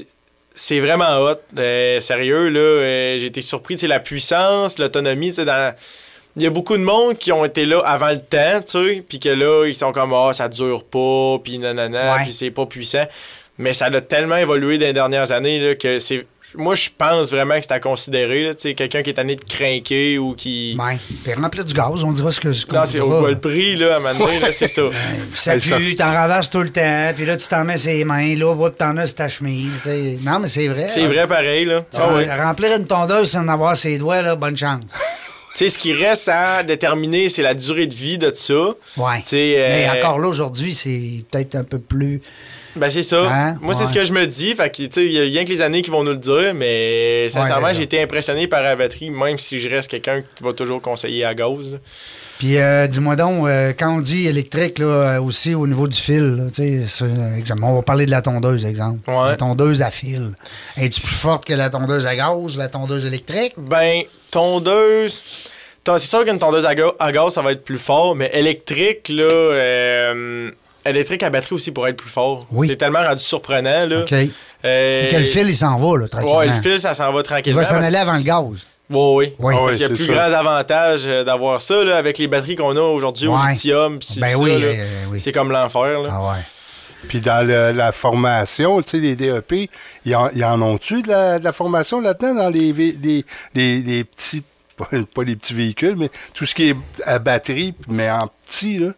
[0.57, 1.35] c'est vraiment hot.
[1.57, 5.73] Euh, sérieux, là, euh, j'ai été surpris, sais, la puissance, l'autonomie, tu sais, dans...
[6.35, 9.03] Il y a beaucoup de monde qui ont été là avant le temps, tu sais,
[9.07, 12.23] puis que là, ils sont comme, ah, ça dure pas, puis nanana, Ouais.
[12.23, 13.05] puis c'est pas puissant.
[13.57, 16.25] Mais ça a tellement évolué dans les dernières années là, que c'est.
[16.55, 18.43] Moi, je pense vraiment que c'est à considérer.
[18.43, 20.77] là, tu sais, Quelqu'un qui est tanné de craquer ou qui.
[20.79, 20.97] Ouais.
[21.23, 22.53] Puis remplir du gaz, on dira ce que.
[22.53, 24.83] ce qu'on Non, c'est au le prix, là, à un moment donné, là, c'est ça.
[25.33, 28.35] Puis ça pue, t'en ramasses tout le temps, puis là, tu t'en mets ses mains,
[28.35, 29.73] là, t'en as ta chemise.
[29.83, 30.17] tu sais.
[30.23, 30.87] Non, mais c'est vrai.
[30.89, 31.83] C'est vrai pareil, là.
[31.93, 32.41] Ah vas ouais.
[32.41, 34.83] Remplir une tondeuse sans en avoir ses doigts, là, bonne chance.
[35.57, 38.53] Tu sais, ce qui reste à déterminer, c'est la durée de vie de ça.
[38.95, 39.23] Ouais.
[39.33, 42.21] Euh, Mais encore là, aujourd'hui, c'est peut-être un peu plus.
[42.75, 43.27] Ben, c'est ça.
[43.27, 43.57] Hein?
[43.59, 44.53] Moi, c'est ce que je me dis.
[44.53, 46.17] Fait que, tu sais, il y a rien que les années qui vont nous le
[46.17, 50.43] dire, mais sincèrement, j'ai été impressionné par la batterie, même si je reste quelqu'un qui
[50.43, 51.79] va toujours conseiller à gaz.
[52.39, 55.97] Puis euh, dis-moi donc, euh, quand on dit électrique, là, euh, aussi au niveau du
[55.99, 57.05] fil, là, tu sais, c'est,
[57.37, 59.09] exemple, on va parler de la tondeuse, exemple.
[59.09, 59.29] Ouais.
[59.29, 60.33] La tondeuse à fil.
[60.77, 63.53] Es-tu plus forte que la tondeuse à gaz, la tondeuse électrique?
[63.57, 65.49] Ben, tondeuse.
[65.83, 68.29] ton- C'est sûr qu'une tondeuse à, ga- à gaz, ça va être plus fort, mais
[68.33, 69.23] électrique, là.
[69.23, 70.51] euh,
[70.85, 72.45] électrique à batterie aussi pourrait être plus fort.
[72.51, 72.67] Oui.
[72.69, 74.01] C'est tellement rendu surprenant, là.
[74.01, 74.13] OK.
[74.65, 76.37] Euh, Et que le fil, il s'en va, là, tranquillement.
[76.39, 77.61] Ouais, le fil, ça s'en va il tranquillement.
[77.61, 78.65] va s'en aller avant le gaz.
[78.89, 79.35] Oui, oui.
[79.39, 79.53] Oui.
[79.55, 80.13] Ah Parce ouais, qu'il y a plus sûr.
[80.13, 83.35] grands avantages euh, d'avoir ça, là, avec les batteries qu'on a aujourd'hui Ouais.
[83.35, 83.99] au lithium.
[83.99, 84.65] pis Ben pis oui, ça, là.
[84.65, 85.19] euh, oui.
[85.19, 86.09] C'est comme l'enfer, là.
[86.11, 86.41] Ah ouais.
[87.09, 89.69] Puis dans le- la formation, tu sais, les DEP,
[90.05, 94.03] ils en, ils en ont-tu de la, de la formation là-dedans, dans les, les, les
[94.03, 94.43] petits,
[94.75, 98.79] pas, pas les petits véhicules, mais tout ce qui est à batterie, mais en petit,
[98.79, 98.89] là?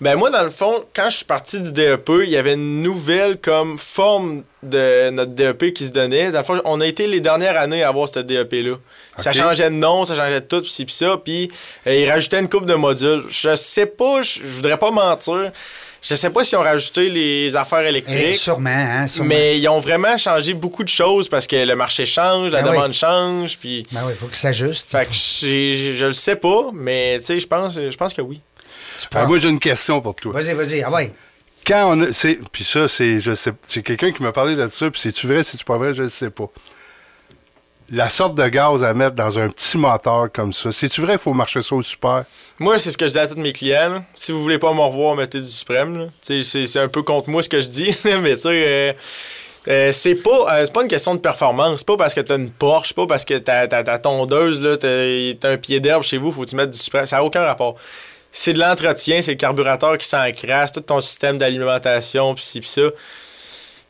[0.00, 2.82] Ben moi, dans le fond, quand je suis parti du DEP, il y avait une
[2.82, 6.30] nouvelle comme forme de notre DEP qui se donnait.
[6.32, 8.76] Dans le fond, on a été les dernières années à avoir ce DEP-là.
[9.16, 11.50] Ça changeait de nom, ça changeait de tout, pis ça, puis
[11.86, 13.24] euh, ils rajoutaient une coupe de modules.
[13.30, 15.50] Je sais pas, je voudrais pas mentir,
[16.02, 18.36] je sais pas s'ils ont rajouté les affaires Eh, électriques.
[18.36, 19.28] sûrement, hein, sûrement.
[19.30, 22.68] Mais ils ont vraiment changé beaucoup de choses parce que le marché change, la Ben
[22.70, 22.76] oui.
[22.76, 23.82] demande change, puis...
[23.90, 24.88] Ben oui, il faut qu'il s'ajuste.
[24.90, 28.20] Fait que j'ai- je le sais pas, mais tu sais, je pense, je pense que
[28.22, 28.40] oui.
[29.14, 30.32] Ah, moi, j'ai une question pour toi.
[30.32, 31.12] Vas-y, vas-y, ah ouais.
[31.66, 34.66] Quand on a, c'est, puis ça, c'est, je sais, c'est quelqu'un qui m'a parlé de
[34.68, 36.46] ça, puis c'est-tu vrai, c'est-tu pas vrai, je ne sais pas.
[37.90, 41.20] La sorte de gaz à mettre dans un petit moteur comme ça, c'est-tu vrai qu'il
[41.20, 42.24] faut marcher ça au super?
[42.58, 43.88] Moi, c'est ce que je dis à tous mes clients.
[43.90, 44.02] là.
[44.16, 45.96] Si vous voulez pas me revoir, mettez du suprême.
[45.98, 46.06] là.
[46.24, 48.48] Tu sais, C'est c'est un peu contre moi ce que je dis, mais tu sais,
[48.66, 48.92] euh,
[49.68, 51.78] euh, c'est pas, euh, c'est pas une question de performance.
[51.78, 54.60] C'est pas parce que t'as une Porsche, c'est pas parce que ta, ta, ta tondeuse,
[54.60, 57.06] là, t'as t'as un pied d'herbe chez vous, faut que tu mettes du suprême.
[57.06, 57.76] Ça n'a aucun rapport.
[58.38, 62.68] C'est de l'entretien, c'est le carburateur qui s'encrasse, tout ton système d'alimentation, pis ci, pis
[62.68, 62.82] ça.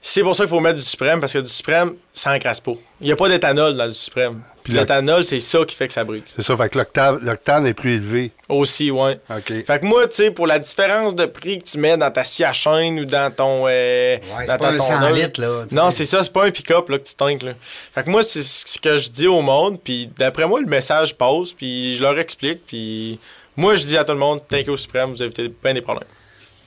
[0.01, 2.75] C'est pour ça qu'il faut mettre du suprême, parce que du suprême, ça encrasse pas.
[3.01, 4.41] Il n'y a pas d'éthanol dans le suprême.
[4.63, 6.23] Puis l'éthanol, c'est ça qui fait que ça brise.
[6.29, 8.31] C'est ça, fait que l'octane est plus élevé.
[8.49, 9.19] Aussi, ouais.
[9.29, 9.65] OK.
[9.67, 12.23] Fait que moi, tu sais, pour la différence de prix que tu mets dans ta
[12.23, 13.65] scie à chaîne ou dans ton.
[13.67, 15.23] euh, c'est dans pas ta un 100 tondeuse.
[15.25, 17.43] litres, là, Non, c'est ça, c'est pas un pick-up là, que tu tanques.
[17.43, 17.55] Là.
[17.93, 21.17] Fait que moi, c'est ce que je dis au monde, puis d'après moi, le message
[21.17, 23.19] passe, puis je leur explique, puis
[23.57, 26.09] moi, je dis à tout le monde, tank au suprême, vous évitez bien des problèmes.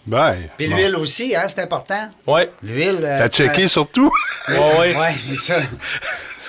[0.05, 0.35] Ben.
[0.57, 0.75] Puis bon.
[0.75, 2.09] l'huile aussi, hein, c'est important.
[2.25, 2.99] Ouais, L'huile.
[3.03, 4.09] euh, T'as checké surtout?
[4.49, 4.95] ouais, ouais.
[4.95, 5.57] Ouais, c'est ça.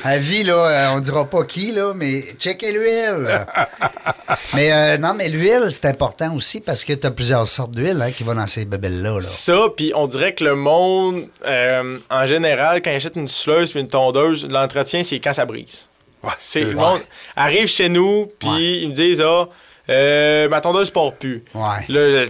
[0.02, 3.44] À vie, là, euh, on dira pas qui, là, mais checkez l'huile.
[4.54, 8.00] mais euh, non, mais l'huile, c'est important aussi parce que tu as plusieurs sortes d'huile
[8.00, 9.14] hein, qui vont dans ces bébelles-là.
[9.16, 9.20] Là.
[9.20, 13.72] Ça, puis on dirait que le monde, euh, en général, quand il achète une souffleuse
[13.72, 15.86] puis une tondeuse, l'entretien, c'est quand ça brise.
[16.22, 16.74] Ouais, C'est le ouais.
[16.74, 17.00] monde
[17.36, 18.78] arrive chez nous, puis Ouais.
[18.82, 19.48] ils me disent Ah,
[19.90, 21.42] euh, ma tondeuse part plus.
[21.54, 21.84] Ouais.
[21.88, 22.26] Là,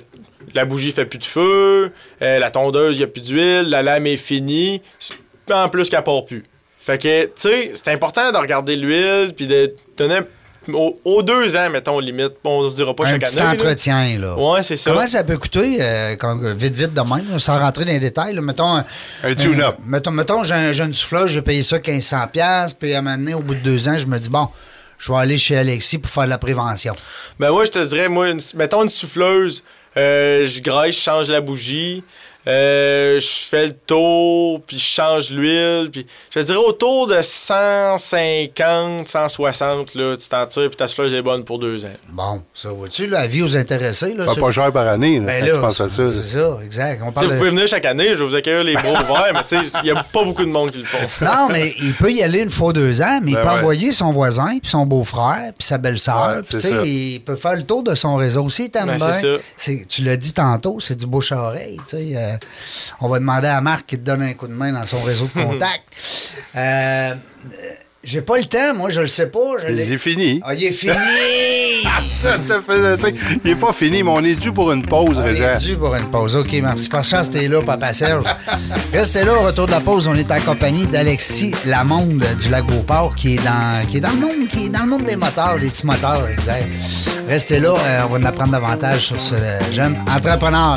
[0.55, 1.93] la, bougie fait plus de feu,
[2.23, 5.15] euh, la tondeuse, il n'y a plus d'huile, la lame est finie, c'est-
[5.53, 6.45] en plus qu'elle part plus.
[6.79, 10.21] Fait que, tu sais, c'est important de regarder l'huile, puis de donner
[10.73, 12.35] au- aux deux ans, mettons, limite.
[12.45, 13.51] On se dira pas Un chaque petit année.
[13.61, 14.37] entretien, là.
[14.39, 14.91] Ouais, c'est ça.
[14.93, 17.99] Comment ça peut coûter, euh, quand- vite, vite de même, là, sans rentrer dans les
[17.99, 18.35] détails?
[18.35, 18.85] là, mettons, un-
[19.25, 19.77] Un tune-up.
[19.79, 23.17] euh, mettons, mettons j'ai un jeune souffleuse, j'ai payé ça 1500$, puis à un moment
[23.17, 24.49] donné, au bout de deux ans, je me dis, bon,
[25.01, 26.95] je vais aller chez Alexis pour faire de la prévention.
[27.39, 29.65] Ben moi, je te dirais, moi, mettons une souffleuse,
[29.97, 32.05] euh, je graisse, je change la bougie,
[32.47, 37.21] euh, je fais le tour, puis je change l'huile, puis je te dirais autour de
[37.23, 41.89] 150, 160, là, tu t'en tires, puis ta souffleuse est bonne pour deux ans.
[42.09, 44.15] Bon, ça va-tu, la vie aux intéressés?
[44.15, 46.11] Là, Ça pas cher par année, là, Ben là, tu penses à ça.
[46.11, 47.03] c'est ça, exact.
[47.05, 49.45] On parle vous pouvez venir chaque année, je vais vous accueillir les bras ouverts, mais
[49.45, 50.99] tu sais, il n'y a pas beaucoup de monde qui le font.
[51.25, 53.55] Non, mais il peut y aller une fois deux ans, mais il Ben peut ouais.
[53.59, 56.39] envoyer son voisin, puis son beau-frère, puis sa belle-sœur.
[56.53, 59.13] Ouais, il peut faire le tour de son réseau aussi, il t'aime Ben, bien.
[59.13, 59.43] c'est ça.
[59.57, 61.79] C'est- Tu l'as dit tantôt, c'est du bouche à oreille.
[61.89, 62.37] tu sais, euh,
[63.01, 65.29] on va demander à Marc qui te donne un coup de main dans son réseau
[65.35, 65.83] de contact.
[66.57, 67.15] Euh,
[68.03, 69.39] J'ai pas le temps, moi, je le sais pas.
[69.63, 70.41] je l'ai- J'ai fini.
[70.43, 70.95] Ah, il est fini!
[72.15, 73.09] Ça te fait ça.
[73.45, 75.53] Il est pas fini, mais on est dû pour une pause, On Régent.
[75.53, 76.35] est dû pour une pause.
[76.37, 76.89] OK, merci.
[76.89, 78.25] Par chance, t'es là, Papa Serge.
[78.93, 82.65] Restez là, au retour de la pause, on est en compagnie d'Alexis Lamonde du Lac
[82.67, 85.17] Beauport, qui est dans, qui est dans le monde, qui est dans le monde des
[85.17, 86.67] moteurs, des petits moteurs, exact.
[87.29, 89.35] Restez là, euh, on va en apprendre davantage sur ce
[89.73, 90.77] jeune entrepreneur.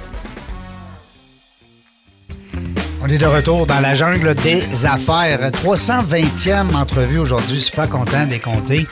[3.03, 5.49] On est de retour dans la jungle des affaires.
[5.49, 7.59] 320e entrevue aujourd'hui.
[7.59, 8.87] Super content des compter.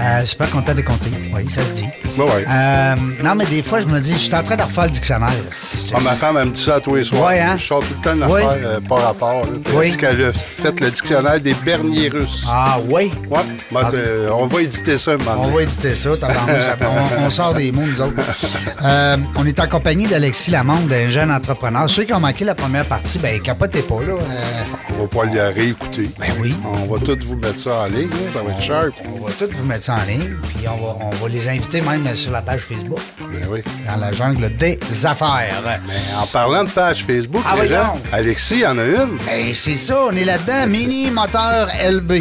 [0.00, 1.10] Euh, super content des compter.
[1.34, 1.86] Oui, ça se dit.
[2.18, 2.44] Ouais, ouais.
[2.50, 4.90] Euh, non, mais des fois, je me dis, je suis en train de refaire le
[4.90, 5.30] dictionnaire.
[5.94, 7.28] Ah, ma femme, elle me dit ça tous les soirs.
[7.28, 7.56] Ouais, hein?
[7.56, 8.42] Je sors tout le temps de Oui.
[8.42, 9.40] l'affaire euh, par rapport.
[9.42, 9.48] là.
[9.74, 9.90] Oui.
[9.90, 12.42] Dit qu'elle a fait le dictionnaire des berniers russes.
[12.48, 13.10] Ah, oui?
[13.30, 13.38] Ouais.
[13.70, 16.10] Ben, euh, on va éditer ça moment On va éditer ça.
[16.10, 18.12] on, on sort des mots, nous autres.
[18.84, 21.88] Euh, on est en compagnie d'Alexis Lamonde, un jeune entrepreneur.
[21.88, 24.14] Ceux qui ont manqué la première partie, ben capotez pas, là.
[24.98, 26.10] On va pas le réécouter.
[26.18, 26.54] Ben oui.
[26.64, 28.10] On va tous vous mettre ça en ligne.
[28.10, 28.16] là.
[28.34, 28.92] Ça va être sharp.
[29.06, 31.80] on va tous vous mettre ça en ligne, puis on va, on va les inviter
[31.80, 33.60] même sur la page Facebook, Ben oui.
[33.86, 35.54] dans la jungle des affaires.
[35.64, 37.94] Mais en parlant de page Facebook, Ah les oui, gens.
[38.12, 39.18] Alexis, il y en a une.
[39.26, 40.66] Ben, c'est ça, on est là-dedans.
[40.68, 42.12] Mini moteur LB.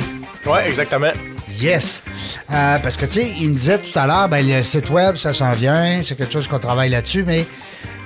[0.45, 1.11] Ouais, exactement.
[1.59, 2.03] Yes.
[2.51, 5.15] Euh, parce que, tu sais, il me disait tout à l'heure, ben, le site web,
[5.17, 7.45] ça s'en vient, c'est quelque chose qu'on travaille là-dessus, mais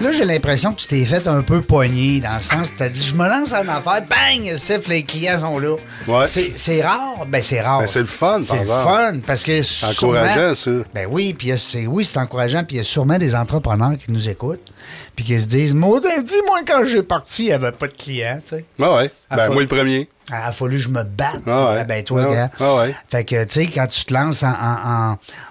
[0.02, 2.90] là, j'ai l'impression que tu t'es fait un peu pogné, dans le sens, tu as
[2.90, 5.76] dit, je me lance en affaire, bang, sif, les clients sont là.
[6.08, 6.28] Ouais.
[6.28, 7.80] C'est rare, ben, c'est rare.
[7.82, 10.72] Ben, c'est le fun, C'est le fun, parce que C'est encourageant, ça.
[10.94, 14.12] Ben oui, puis c'est oui, c'est encourageant, puis il y a sûrement des entrepreneurs qui
[14.12, 14.72] nous écoutent,
[15.16, 18.56] puis qui se disent, dis-moi quand j'ai parti, il n'y avait pas de clients, tu
[18.58, 18.66] sais.
[18.80, 19.12] Ouais, ouais.
[19.30, 20.10] Ah, Ben, moi, le premier.
[20.28, 21.42] Il a fallu que je me batte.
[21.46, 21.78] Ah ouais.
[21.82, 22.36] Ah ben toi, Ah ouais.
[22.36, 22.50] gars.
[22.60, 22.96] Ah ouais.
[23.10, 24.50] Fait que, tu sais, quand tu te lances en...
[24.50, 24.90] en-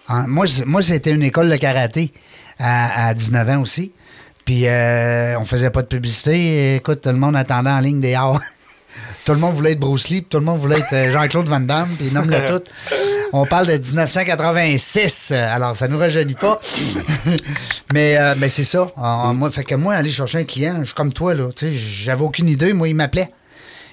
[0.08, 2.12] en- en- moi, moi, c'était une école de karaté
[2.58, 3.92] à, à 19 ans aussi.
[4.44, 6.76] Puis euh, on faisait pas de publicité.
[6.76, 8.40] Écoute, tout le monde attendait en ligne des arts.
[9.24, 11.46] tout le monde voulait être Bruce Lee, puis tout le monde voulait être euh, Jean-Claude
[11.46, 12.62] Van Damme, puis nomme-le tout.
[13.32, 16.60] On parle de 1986, euh, alors ça nous rajeunit pas.
[17.92, 18.86] mais euh, mais c'est ça.
[18.96, 21.48] Moi, fait que moi, aller chercher un client, je suis comme toi, là.
[21.60, 22.72] J'avais aucune idée.
[22.72, 23.30] Moi, il m'appelait.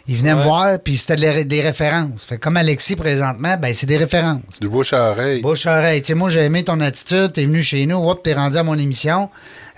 [0.08, 2.24] Il venait me voir, puis c'était des ré- des références.
[2.28, 4.60] Fait comme Alexis, présentement, ben c'est des références.
[4.60, 5.42] Du bouche à oreille.
[5.42, 6.04] Bouche à oreille.
[6.04, 7.32] Sais, moi, j'ai aimé ton attitude.
[7.34, 8.10] T'es venu chez nous.
[8.10, 9.30] Hop, t'es rendu à mon émission.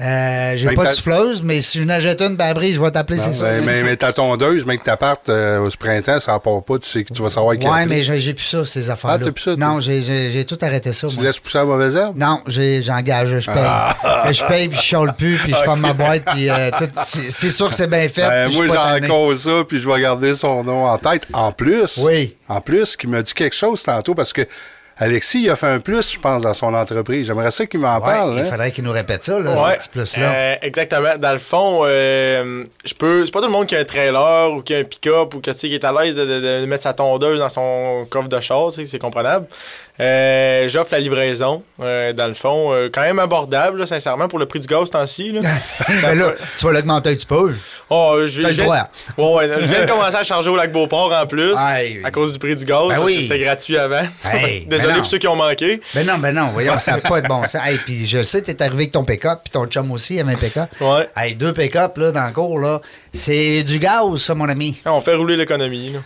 [0.02, 2.90] Euh, j'ai Ben, pas de souffleuse, mais si je n'achète une, ben après, je vais
[2.92, 3.46] t'appeler, c'est ça.
[3.46, 6.90] Ben, mais, mais ta tondeuse, mais que t'appartes euh, au printemps, ça part pas, tu
[6.90, 9.18] sais que tu vas savoir qui Ouais, mais j'ai plus ça, ces affaires-là.
[9.22, 9.56] Ah, t'as plus ça?
[9.56, 11.24] Non, j'ai- tout arrêté ça, Tu moi.
[11.26, 12.18] laisses pousser la mauvaise herbe?
[12.18, 13.64] Non, j'engage, je paye.
[13.66, 14.32] Ah.
[14.32, 16.70] Je paye, puis je chiale plus, puis je ferme ma boîte, puis euh,
[17.04, 18.28] c'est sûr que c'est bien fait.
[18.28, 21.28] Ben, moi, j'en cause ça, puis je vais garder son nom en tête.
[21.34, 22.36] En plus, Oui.
[22.50, 24.42] en plus, qui m'a dit quelque chose tantôt, parce que
[24.98, 27.26] Alexis, il a fait un plus, je pense, dans son entreprise.
[27.28, 28.34] J'aimerais ça qu'il m'en Ouais, parle.
[28.36, 28.44] il hein.
[28.46, 30.34] faudrait qu'il nous répète ça, là, Ouais, ce petit plus-là.
[30.34, 31.18] euh, exactement.
[31.18, 33.26] Dans le fond, euh, je peux.
[33.26, 35.40] C'est pas tout le monde qui a un trailer ou qui a un pick-up ou
[35.40, 38.72] qui est à l'aise de, de- de mettre sa tondeuse dans son coffre de char,
[38.72, 39.48] sais, c'est comprenable.
[40.00, 44.40] Euh, J'offre la livraison, euh, dans le fond, euh, quand même abordable, là, sincèrement, pour
[44.40, 45.32] le prix du gaz temps-ci.
[45.32, 45.42] là.
[46.02, 47.54] Ben là, tu vas l'augmenter un petit peu.
[47.90, 48.90] Oh, je, T'as le je viens- droit.
[49.18, 52.34] Ouais, ouais, je viens de commencer à charger au lac Beauport en plus, à cause
[52.34, 52.88] du prix du gaz.
[52.90, 53.20] Ben oui.
[53.24, 54.02] C'était gratuit avant.
[54.66, 54.96] Désolé ben non.
[55.02, 55.80] pour ceux qui ont manqué.
[55.94, 57.62] Ben non, ben non, voyons, ça n'a pas de bon sens.
[57.64, 60.38] Hey, puis je sais, t'es arrivé avec ton pick-up, puis ton chum aussi avait un
[60.38, 60.70] pick-up.
[60.82, 61.08] Ouais.
[61.16, 62.82] Hey, deux pick-up, là, dans le cours, là,
[63.14, 64.76] c'est du gaz, ça, mon ami.
[64.86, 65.94] On fait rouler l'économie.
[65.94, 66.00] là.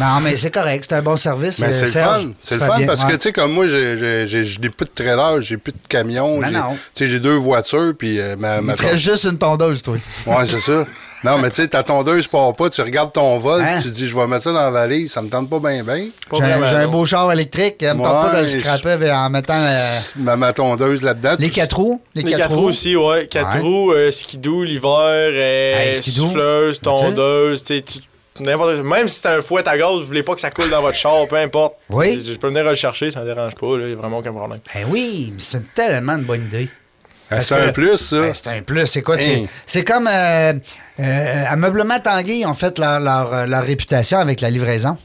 [0.00, 1.60] Non, mais c'est correct, c'est un bon service.
[1.60, 2.32] Mais euh, c'est le fun.
[2.40, 3.18] C'est le fun bien, parce que, ouais.
[3.18, 5.78] tu sais, comme moi, j'ai- j'ai j'ai- je n'ai plus de trailer, j'ai plus de
[5.88, 6.38] camion.
[6.40, 6.70] Ben j'ai- non.
[6.72, 9.82] Tu sais, j'ai deux voitures, puis euh, ma, ma Il te reste juste une tondeuse,
[9.82, 9.94] toi.
[10.26, 10.84] Ouais, c'est ça.
[11.24, 13.80] Non, mais tu sais, ta tondeuse part pas, tu regardes ton vol, Hein?
[13.82, 16.04] tu dis, je vais mettre ça dans la valise, ça me tente pas bien, bien.
[16.32, 17.76] J'ai un- beau char électrique.
[17.82, 21.36] Elle me tente pas de le scraper en mettant euh, Ma, ma tondeuse là-dedans.
[21.38, 22.00] les quatre roues.
[22.14, 23.26] Les, Les quatre roues aussi, ouais.
[23.28, 23.60] Quatre Ouais.
[23.62, 26.26] roues, euh, skidoo l'hiver, euh, Hey, skidoo.
[26.26, 30.22] souffleuse, tondeuse, tu sais, tu- n'importe Même si c'est un fouet à gaz, vous voulez
[30.22, 31.74] pas que ça coule dans votre char, peu importe.
[31.90, 32.20] Oui.
[32.26, 34.60] Je peux venir le chercher, ça me dérange pas, là, y a vraiment aucun problème.
[34.74, 36.68] Ben oui, mais c'est tellement une bonne idée.
[37.40, 38.20] C'est un plus, ça.
[38.20, 38.86] Ben, c'est un plus.
[38.86, 39.16] C'est quoi?
[39.20, 39.46] c'est- Hein.
[39.66, 40.52] C'est comme euh,
[41.00, 44.96] euh, Ameublement Tanguy, ils ont fait leur, leur, euh, leur réputation avec la livraison.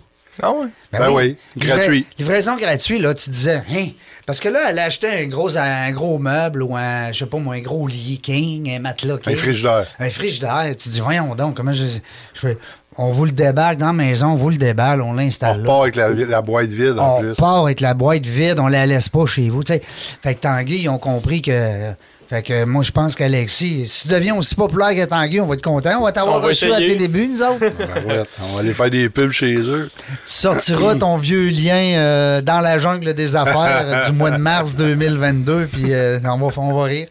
[0.41, 0.67] Ah ouais?
[0.91, 2.05] Ben oui, Livra- gratuit.
[2.19, 3.87] Livraison gratuite, là, tu disais, hein?
[4.27, 7.25] Parce que là, elle a acheté un gros, un gros meuble ou un, je sais
[7.25, 9.33] pas moi, un gros lit king, un matelas king.
[9.33, 9.85] Un frigidaire.
[9.99, 10.73] Un frigidaire.
[10.77, 11.85] Tu dis, voyons donc, comment je.
[11.85, 12.57] je fais-
[12.99, 15.71] on vous le déballe dans la maison, on vous le déballe, on On l'installe là.
[15.71, 17.33] repart avec la, la boîte vide, en On plus.
[17.35, 19.63] part avec la boîte vide, on la laisse pas chez vous.
[19.63, 19.81] tu sais.
[20.21, 21.91] Fait que Tanguy, ils ont compris que.
[22.29, 25.53] Fait que moi, je pense qu'Alexis, si tu deviens aussi populaire que Tanguy, on va
[25.53, 25.99] être content.
[25.99, 27.59] On va t'avoir reçu à tes débuts, nous autres.
[27.59, 29.89] Ben ouais, on va aller faire des pubs chez eux.
[29.95, 34.75] Tu sortiras ton vieux lien euh, dans la jungle des affaires du mois de mars
[34.75, 37.07] 2022, puis euh, on, va, on va rire.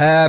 [0.00, 0.28] Euh,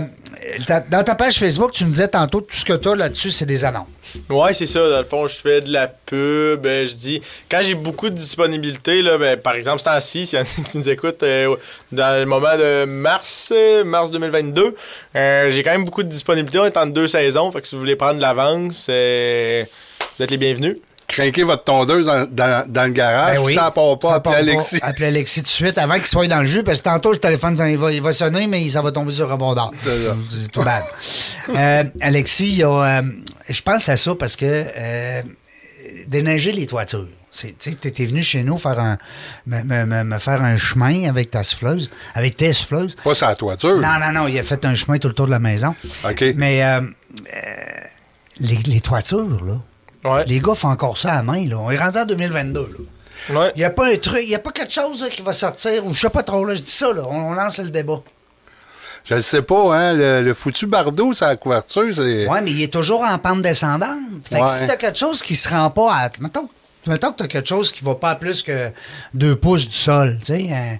[0.90, 3.46] dans ta page Facebook, tu me disais tantôt, tout ce que tu as là-dessus, c'est
[3.46, 3.88] des annonces.
[4.30, 4.88] Ouais, c'est ça.
[4.90, 6.66] Dans le fond, je fais de la pub.
[6.66, 10.40] euh, je dis, quand j'ai beaucoup de disponibilité, là, ben, par exemple, c'est temps-ci, s'il
[10.40, 11.56] y en a qui nous écoutent, euh,
[11.92, 14.76] dans le moment de mars, euh, mars 2022,
[15.16, 16.60] euh, j'ai quand même beaucoup de disponibilité.
[16.60, 17.52] On est en deux saisons.
[17.52, 19.64] Fait que si vous voulez prendre de l'avance, euh,
[20.18, 20.78] vous êtes les bienvenus.
[21.08, 23.54] Crinquez votre tondeuse dans, dans- dans le garage, Ben oui.
[23.56, 24.80] ça part pas, appelez Alexis.
[24.80, 24.88] pas.
[24.88, 27.18] Appelez Alexis tout de suite avant qu'il soit dans le jeu, parce que tantôt, le
[27.20, 29.72] téléphone, il va, il va sonner, mais ça va tomber sur le rebondeur.
[29.84, 30.84] C'est tout bad.
[31.50, 33.02] Euh, Alexis, euh,
[33.50, 35.22] je pense à ça parce que euh,
[36.08, 37.08] déneiger les toitures.
[37.36, 38.98] Tu sais, t'es venu chez nous faire un,
[39.48, 42.96] me, me- me- faire un chemin avec ta souffleuse, avec tes souffleuses.
[43.04, 43.80] Pas la toiture.
[43.82, 45.74] Non, non, non, il a fait un chemin tout le tour de la maison.
[46.08, 46.24] OK.
[46.36, 46.86] Mais euh, euh,
[48.40, 49.60] les, les toitures, là,
[50.04, 50.24] Ouais.
[50.26, 51.46] les gars font encore ça à la main.
[51.48, 51.58] Là.
[51.60, 52.60] On est rendu en 2022.
[53.30, 53.40] Là.
[53.40, 53.52] Ouais.
[53.56, 55.32] Il n'y a pas un truc, il n'y a pas quelque chose là, qui va
[55.34, 57.70] sortir, ou je sais pas trop, là, je dis ça, là, on, on lance le
[57.70, 58.02] débat.
[59.06, 62.28] Je ne sais pas, hein, le, le foutu bardeau la couverture, c'est...
[62.28, 63.98] Ouais, mais il est toujours en pente descendante.
[64.30, 64.48] Fait que Ouais.
[64.48, 66.10] si t'as quelque chose qui se rend pas à.
[66.20, 66.50] Mettons,
[66.88, 68.72] mettons que t'as quelque chose qui va pas à plus que
[69.14, 70.50] deux pouces du sol, tu sais.
[70.54, 70.78] hein.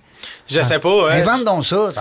[0.50, 1.22] Je sais pas, hein.
[1.22, 1.92] Invente donc ça,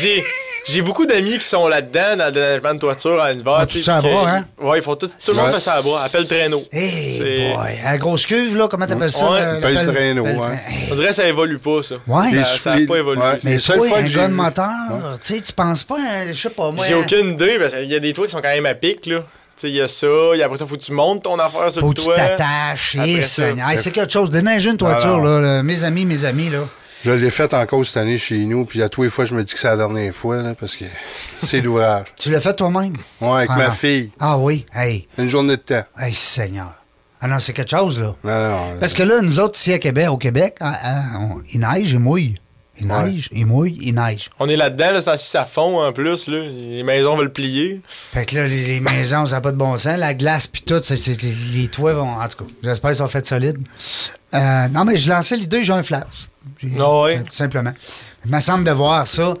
[0.00, 0.24] J'ai
[0.66, 3.60] j'ai beaucoup d'amis qui sont là-dedans dans le déneigement de toiture en hiver.
[3.60, 4.44] Font tu sais, tout ça à bras, que- hein?
[4.60, 6.02] Ouais, ils font tout, tout le monde fait ça à bras.
[6.04, 6.62] Appelle traîneau.
[6.72, 9.30] Hey boy, la grosse cuve, là, comment t'appelles ça?
[9.30, 10.36] Ouais, là, pelle la pelle- traîneau, ouais.
[10.90, 11.96] On dirait que ça évolue pas, ça.
[12.06, 12.30] Ouais.
[12.30, 13.22] Ça- ça a souliers- pas évolué.
[13.44, 14.68] Mais toi, fois un que gars de moteur,
[15.24, 16.84] tu sais, tu penses pas, hein, je sais pas, moi.
[16.86, 18.74] J'ai hein, aucune idée, parce qu'il y a des toits qui sont quand même à
[18.74, 19.18] pic, là.
[19.56, 21.24] Tu sais, il y a ça, il y a après ça, faut que tu montes
[21.24, 22.16] ton affaire sur Faut le que tu toit.
[22.16, 22.96] t'attaches.
[23.04, 23.28] Eh, ça.
[23.48, 23.68] Seigneur.
[23.68, 24.30] Hey, c'est quelque chose.
[24.30, 25.20] Déneiger une toiture, Alors.
[25.24, 26.60] là, là, Mes amis, mes amis, là.
[27.04, 29.42] Je l'ai fait encore cette année chez nous, puis à tous les fois, je me
[29.42, 30.84] dis que c'est la dernière fois, là, parce que
[31.44, 32.06] c'est l'ouvrage.
[32.18, 32.96] Tu l'as fait toi-même?
[33.20, 33.72] Ouais, avec Ah, ma non.
[33.72, 34.10] fille.
[34.20, 34.66] Ah oui.
[34.74, 35.08] Hey.
[35.16, 35.84] Une journée de temps.
[35.98, 36.74] Hey, Seigneur.
[37.22, 38.14] Ah non, c'est quelque chose, là.
[38.24, 38.76] Non, non.
[38.80, 41.92] Parce que là, nous autres, ici à Québec, au Québec, hein, hein, on- il neige,
[41.92, 42.34] il mouille.
[42.82, 43.04] Il Ouais.
[43.10, 44.30] neige, il mouille, il neige.
[44.38, 46.38] On est là-dedans, là, ça, ça fond en plus, là.
[46.48, 47.82] Les maisons veulent plier.
[47.88, 49.98] Fait que là, les, les maisons, ça n'a pas de bon sens.
[49.98, 50.80] La glace, puis tout,
[51.54, 52.08] les toits vont.
[52.08, 53.58] En tout cas, j'espère qu'ils sont faits solides.
[54.34, 56.04] Euh, non, mais je lançais l'idée, j'ai un flash.
[56.58, 57.16] J'ai- Ah ouais?
[57.18, 57.72] sim- Simplement.
[58.24, 59.34] Il me semble de voir ça.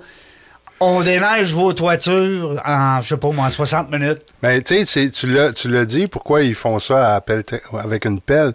[0.82, 4.20] On déneige vos toitures en, je sais pas moi, en 60 minutes.
[4.42, 7.40] Ben, tu sais, c'est- tu l'as- tu l'as dit, pourquoi ils font ça à pelle
[7.42, 8.54] tra- avec une pelle?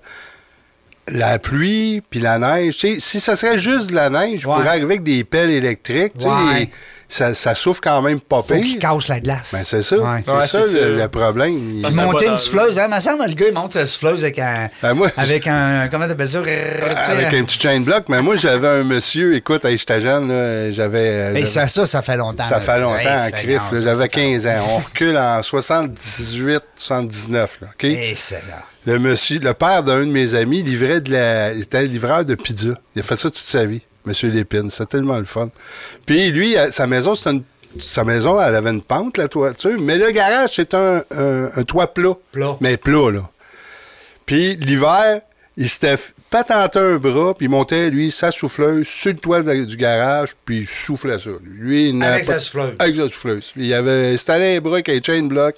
[1.08, 4.86] La pluie puis la neige, si ça serait juste de la neige, je pourrais arriver
[4.86, 6.60] avec des pelles électriques, tu sais, Ouais.
[6.62, 6.72] les,
[7.08, 8.80] ça, ça souffle quand même pas Faut qu'il pire.
[8.92, 9.50] casse la glace.
[9.54, 9.98] Ben, c'est ça.
[9.98, 10.24] Ouais.
[10.26, 10.78] C'est Ouais, ça, le, ça.
[10.80, 11.80] le problème.
[11.80, 12.88] Il- que- monter une dans- souffleuse, hein?
[12.88, 14.70] Me semble, le gars, il monte sa souffleuse avec un.
[14.82, 15.88] Ben, moi, avec un.
[15.90, 16.40] Comment t'appelles ça?
[16.40, 20.30] avec un petit chain block, mais moi, j'avais un monsieur, écoute, hey, j'étais jeune,
[20.74, 21.00] j'avais.
[21.00, 22.48] euh, j'avais- ça, ça, ça fait longtemps.
[22.50, 22.62] Ça là.
[22.62, 23.62] fait longtemps, Hey, en crif.
[23.72, 24.56] J'avais ça fait 15 ans.
[24.72, 27.60] On recule en 78, 79.
[27.62, 27.88] Là, OK?
[28.88, 31.54] Le monsieur, le père d'un de mes amis livrait de la.
[31.54, 32.70] Il était livreur de pizza.
[32.96, 34.70] Il a fait ça toute sa vie, Monsieur Lépine.
[34.72, 35.50] C'était tellement le fun.
[36.06, 37.44] Puis lui, à- sa maison, c'était une.
[37.80, 41.64] Sa maison, elle avait une pente, la toiture, mais le garage, c'est un, un- un
[41.64, 42.14] toit plat.
[42.32, 42.56] Plat.
[42.62, 43.30] Mais plat, là.
[44.26, 45.22] Puis l'hiver,
[45.58, 45.96] il s'était
[46.30, 50.36] patenté un bras, puis il montait, lui, sa souffleuse sur le toit de- du garage,
[50.46, 51.32] puis il soufflait ça.
[51.44, 52.76] Lui, il Avec pas- sa souffleuse.
[52.80, 53.52] Avec sa souffleuse.
[53.58, 55.56] Il avait installé un bras avec un chain block,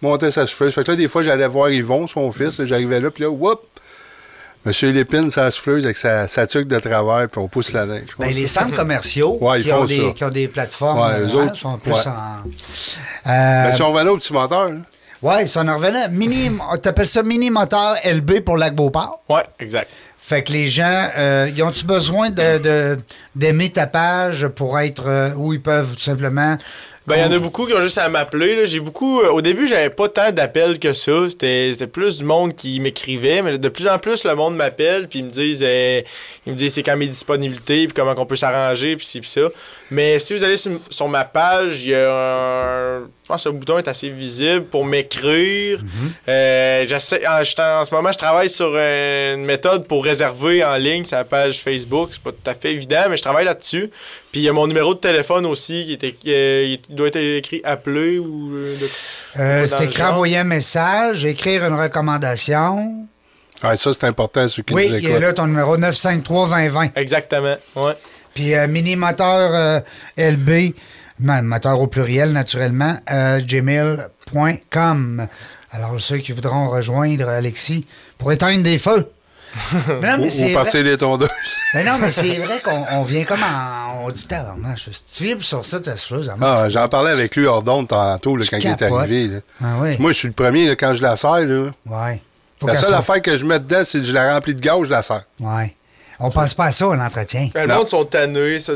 [0.00, 0.74] montait sa souffleuse.
[0.74, 3.60] Fait que là, des fois, j'allais voir Yvon, son fils, j'arrivais là, puis là, whoop!
[4.64, 8.04] Monsieur Lépine, sa souffleuse avec sa, sa tuque de travers, puis on pousse la neige.
[8.18, 10.12] Ben, les centres commerciaux Ouais, ils qui, font ont des, ça.
[10.12, 12.06] qui ont des plateformes Ouais, eux euh, autres, sont plus ouais.
[12.06, 13.28] en.
[13.30, 14.76] Euh, Ben, si on revenait au petit moteur, là,
[15.22, 16.08] ouais, ça en revenait.
[16.10, 19.20] Mini, t'appelles ça mini moteur LB pour Lac Beauport?
[19.28, 19.88] Ouais, exact.
[20.24, 22.96] Fait que les gens, euh, ils ont-tu besoin de, de-
[23.34, 26.56] d'aimer ta page pour être euh, où ils peuvent tout simplement.
[27.06, 28.64] Ben, il y en a beaucoup qui ont juste à m'appeler.
[28.66, 29.22] J'ai beaucoup.
[29.22, 31.28] euh, au début, j'avais pas tant d'appels que ça.
[31.28, 33.42] C'était c'était plus du monde qui m'écrivait.
[33.42, 35.08] Mais de plus en plus, le monde m'appelle.
[35.08, 36.00] Puis ils me disent euh,
[36.46, 37.86] ils me disent c'est quand mes disponibilités.
[37.86, 38.94] Puis comment on peut s'arranger.
[38.96, 39.48] Puis ci, puis ça.
[39.90, 43.02] Mais si vous allez sur, sur ma page, il y a un.
[43.32, 45.80] Je pense que le bouton est assez visible pour m'écrire.
[46.28, 50.76] Euh, j'essaie- en, je- en ce moment, je travaille sur une méthode pour réserver en
[50.76, 52.10] ligne sa page Facebook.
[52.12, 53.88] C'est pas tout à fait évident, mais je travaille là-dessus.
[54.30, 57.16] Puis il y a mon numéro de téléphone aussi qui était, euh, il doit être
[57.16, 58.50] écrit appeler ou.
[58.54, 63.06] euh, de- Euh, c'est écrit envoyer un message, écrire une recommandation.
[63.64, 65.22] ouais, ça, c'est important, ceux qui Oui, nous il y a écoutent.
[65.22, 66.90] là ton numéro 953-2020.
[66.96, 67.56] Exactement.
[67.76, 67.94] Ouais.
[68.34, 69.80] Puis euh, mini moteur euh,
[70.18, 70.74] LB,
[71.22, 75.26] ma- moteur au pluriel naturellement, euh, gmail.com.
[75.72, 77.86] Alors ceux qui voudront rejoindre Alexis
[78.18, 79.10] pour éteindre des feux.
[80.00, 81.28] Mais non, mais Ou, partir les tondeuses.
[81.74, 84.04] mais non, mais c'est vrai qu'on on vient comme en.
[84.04, 84.90] On dit tabarnak, si
[85.36, 86.60] tu sur ça, souffleuse, elle marche.
[86.64, 89.28] Ah, J'en parlais avec lui hors d'onde tantôt, là, quand il est arrivé.
[89.28, 89.38] là.
[89.62, 89.96] Ah oui.
[89.98, 92.22] Moi, je suis le premier, là, quand je la serre, là, Ouais.
[92.58, 94.60] Faut la seule soit- affaire que je mets dedans, c'est que je la remplis de
[94.60, 95.24] gaz, je la serre.
[95.40, 95.76] Ouais.
[96.22, 97.48] On pense pas à ça à l'entretien.
[97.52, 98.74] Ben, le monde sont tannés, ça,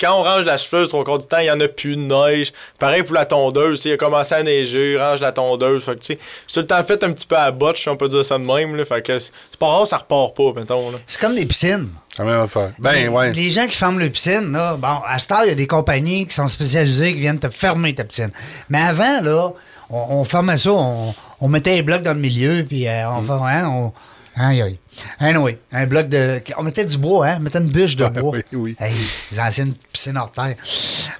[0.00, 2.02] Quand on range la souffleuse, trois quarts du temps, il y en a plus de
[2.02, 2.52] neige.
[2.78, 5.84] Pareil pour la tondeuse, tu sais, il a commencé à neiger, range la tondeuse.
[5.84, 7.88] Fait que, tu sais, c'est tout le temps fait un petit peu à botche, si
[7.88, 8.84] on peut dire ça de même, là.
[8.84, 10.92] Fait que c'est pas rare, ça repart pas, mettons.
[11.06, 11.88] C'est comme des piscines.
[12.14, 12.72] C'est la même affaire.
[12.78, 13.32] Ben, les, ouais.
[13.32, 15.66] les gens qui ferment les piscines, là, bon, à cette heure, il y a des
[15.66, 18.30] compagnies qui sont spécialisées qui viennent te fermer ta piscine.
[18.68, 19.50] Mais avant, là,
[19.88, 23.16] on, on fermait ça, on, on mettait les blocs dans le milieu, puis euh, Mm.
[23.18, 23.92] on fait, hein, on.
[24.34, 24.78] Aïe, aïe.
[25.20, 26.40] Anyway, un bloc de.
[26.56, 27.36] On mettait du bois, hein?
[27.38, 28.32] On mettait une bûche de bois.
[28.36, 28.76] oui, oui.
[28.80, 28.94] Hey,
[29.30, 30.56] les anciennes piscines hors terre.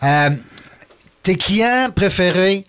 [0.02, 0.30] Euh,
[1.22, 2.64] tes clients préférés,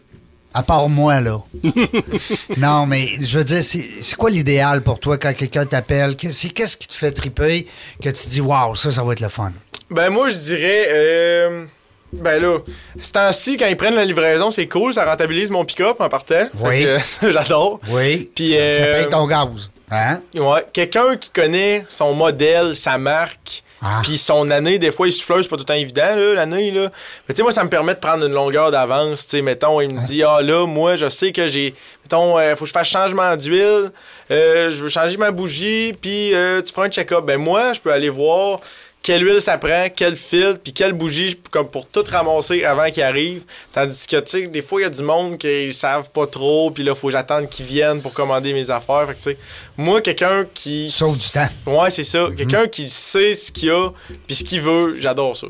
[0.54, 1.40] à part moi, là?
[2.58, 6.16] non, mais je veux dire, c'est c'est quoi l'idéal pour toi quand quelqu'un t'appelle?
[6.16, 7.66] Qu'est- Qu'est-ce qui te fait triper
[8.02, 9.52] que tu dis, waouh, ça, ça va être le fun?
[9.90, 10.88] Ben, moi, je dirais.
[10.90, 11.66] euh,
[12.14, 12.60] Ben là,
[13.02, 16.48] ce temps-ci, quand ils prennent la livraison, c'est cool, ça rentabilise mon pick-up en partant.
[16.60, 16.86] Oui.
[17.02, 17.80] Ça, j'adore.
[17.90, 18.30] Oui.
[18.36, 19.72] Puis, ça, ça euh, paye ton gaz.
[19.96, 20.22] Hein?
[20.36, 24.00] Ouais, quelqu'un qui connaît son modèle, sa marque, Ah.
[24.02, 26.90] puis son année, des fois, il souffle, c'est pas tout le temps évident, l'année, là.
[27.28, 29.82] Mais tu sais, moi, ça me permet de prendre une longueur d'avance, tu sais, mettons,
[29.82, 32.74] il me dit, ah là, moi, je sais que j'ai, mettons, euh, faut que je
[32.74, 33.92] fasse changement d'huile,
[34.32, 37.24] euh, je veux changer ma bougie, puis euh, tu feras un check-up.
[37.26, 38.62] Ben moi, je peux aller voir
[39.04, 43.04] quelle huile ça prend, quel filtre, puis quelle bougie, comme pour tout ramasser avant qu'il
[43.04, 43.44] arrive.
[43.74, 46.26] Tandis que, tu sais, des fois, il y a du monde qui ils savent pas
[46.26, 49.06] trop, puis là, faut que j'attende qu'ils viennent pour commander mes affaires.
[49.08, 49.38] Fait que, tu sais,
[49.78, 50.90] moi, quelqu'un qui.
[50.90, 51.48] Sauve du temps.
[51.68, 52.30] Ouais, c'est ça.
[52.36, 53.90] Quelqu'un qui sait ce qu'il a,
[54.26, 55.48] puis ce qu'il veut, j'adore ça.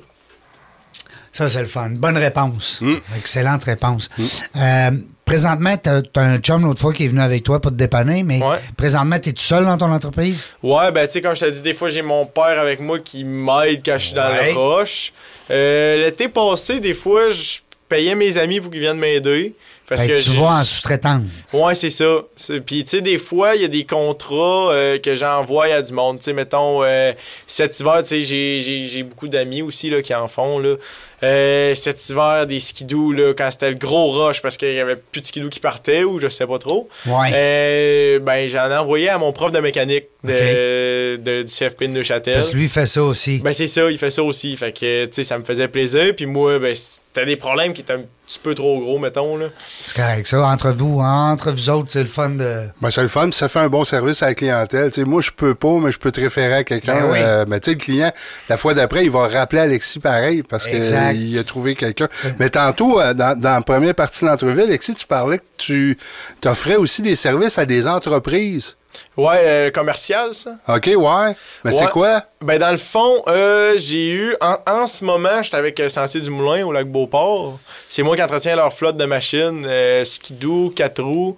[1.31, 1.89] Ça, c'est le fun.
[1.91, 2.79] Bonne réponse.
[2.81, 2.95] Mm.
[3.17, 4.09] Excellente réponse.
[4.55, 4.91] Euh,
[5.25, 8.23] présentement, tu as, un chum l'autre fois qui est venu avec toi pour te dépanner,
[8.23, 8.57] mais Ouais.
[8.77, 10.47] présentement, tu es tout seul dans ton entreprise?
[10.62, 12.99] Ouais, ben, tu sais, comme je t'ai dit, des fois, j'ai mon père avec moi
[12.99, 14.51] qui m'aide quand je suis dans Ouais.
[14.53, 15.13] le roche.
[15.49, 17.59] Euh, L'été passé, des fois, je
[17.89, 19.53] payais mes amis pour qu'ils viennent m'aider.
[19.95, 21.23] Parce que que tu vas en sous-traitance.
[21.53, 22.21] Ouais, c'est ça.
[22.65, 25.93] Puis, tu sais, des fois, il y a des contrats euh, que j'envoie à du
[25.93, 26.17] monde.
[26.19, 27.12] Tu sais, mettons, euh,
[27.47, 30.60] cet hiver, tu sais, j'ai- beaucoup d'amis aussi là, qui en font.
[30.60, 30.75] Là.
[31.23, 34.97] Euh, cet hiver, des skidoo, là, quand c'était le gros rush parce qu'il y avait
[34.97, 36.89] plus de skidoo qui partaient ou je sais pas trop.
[37.06, 37.32] Ouais.
[37.34, 41.88] Euh, ben, j'en ai envoyé à mon prof de mécanique de, de- du CFP de
[41.93, 42.34] Neuchâtel.
[42.36, 43.38] Parce que lui, il fait ça aussi.
[43.39, 44.56] Ben c'est ça, il fait ça aussi.
[44.58, 46.13] Fait que, tu sais, ça me faisait plaisir.
[46.15, 47.94] Puis moi, ben, c'était des problèmes qui étaient
[48.34, 49.38] petit peu trop gros, mettons.
[49.38, 49.48] Là.
[49.65, 50.46] C'est correct, ça.
[50.46, 52.63] Entre vous, entre vous autres, c'est le fun de.
[52.81, 54.92] Ben, c'est le fun, puis ça fait un bon service à la clientèle.
[54.92, 57.02] Tu sais, moi, je peux pas, mais je peux te référer à quelqu'un.
[57.02, 57.19] Ben oui.
[57.21, 58.12] Euh, mais tu sais, le client,
[58.50, 62.08] la fois d'après, il va rappeler Alexis pareil parce qu'il a trouvé quelqu'un.
[62.40, 65.98] Mais tantôt, euh, dans, dans la première partie de l'entrevue, Alexis, tu parlais que tu
[66.46, 68.75] offrais aussi des services à des entreprises.
[69.17, 70.52] Ouais, euh, commercial, ça.
[70.67, 71.35] OK, ouais.
[71.63, 72.23] Mais c'est quoi?
[72.41, 74.35] Ben, dans le fond, euh, j'ai eu.
[74.41, 77.60] En, en ce moment, j'étais avec euh, Sentier du Moulin au lac Beauport.
[77.89, 79.65] C'est moi qui entretiens leur flotte de machines.
[79.67, 81.35] Euh, skidoo, 4 roues,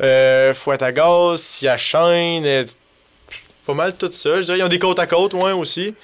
[0.00, 2.64] euh, fouette à gaz, scie à chaîne.
[3.66, 4.36] pas mal tout ça.
[4.36, 5.94] Je dirais, ils ont des côtes à côte, ouais, aussi.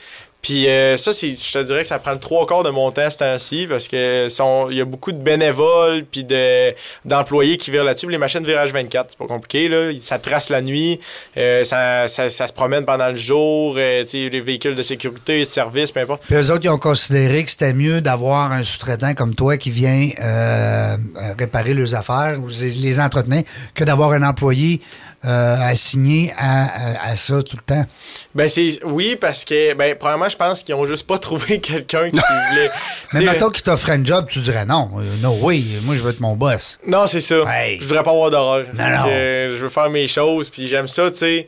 [0.43, 2.91] Puis euh, ça, c'est, je te dirais que ça prend le trois quarts de mon
[2.91, 4.26] temps ce temps-ci parce que
[4.70, 6.74] il y a beaucoup de bénévoles puis de,
[7.05, 8.09] d'employés qui virent là-dessus.
[8.09, 9.68] Les machines virage 24, c'est pas compliqué.
[9.68, 9.91] Là.
[10.01, 10.99] Ça trace la nuit,
[11.36, 15.45] euh, ça, ça- ça se promène pendant le jour, euh, les véhicules de sécurité, de
[15.45, 16.22] service, peu importe.
[16.26, 19.70] Puis eux autres, ils ont considéré que c'était mieux d'avoir un sous-traitant comme toi qui
[19.70, 23.43] vient euh, euh, réparer leurs affaires ou les, entretenir
[23.74, 24.80] que d'avoir un employé
[25.22, 27.86] assigné à, à- à ça tout le temps?
[28.34, 32.10] Ben c'est oui parce que ben premièrement je pense qu'ils ont juste pas trouvé quelqu'un
[32.10, 32.70] qui voulait.
[33.12, 34.90] Mais mettons qu'il t'offrait un job, tu dirais non.
[34.98, 36.78] euh, No oui, moi je veux être mon boss.
[36.86, 37.36] Non, c'est ça.
[37.48, 37.78] Hey.
[37.80, 38.64] Je voudrais pas avoir d'horreur.
[38.74, 39.04] Non, non.
[39.06, 41.46] Je veux faire mes choses, puis j'aime ça, tu sais.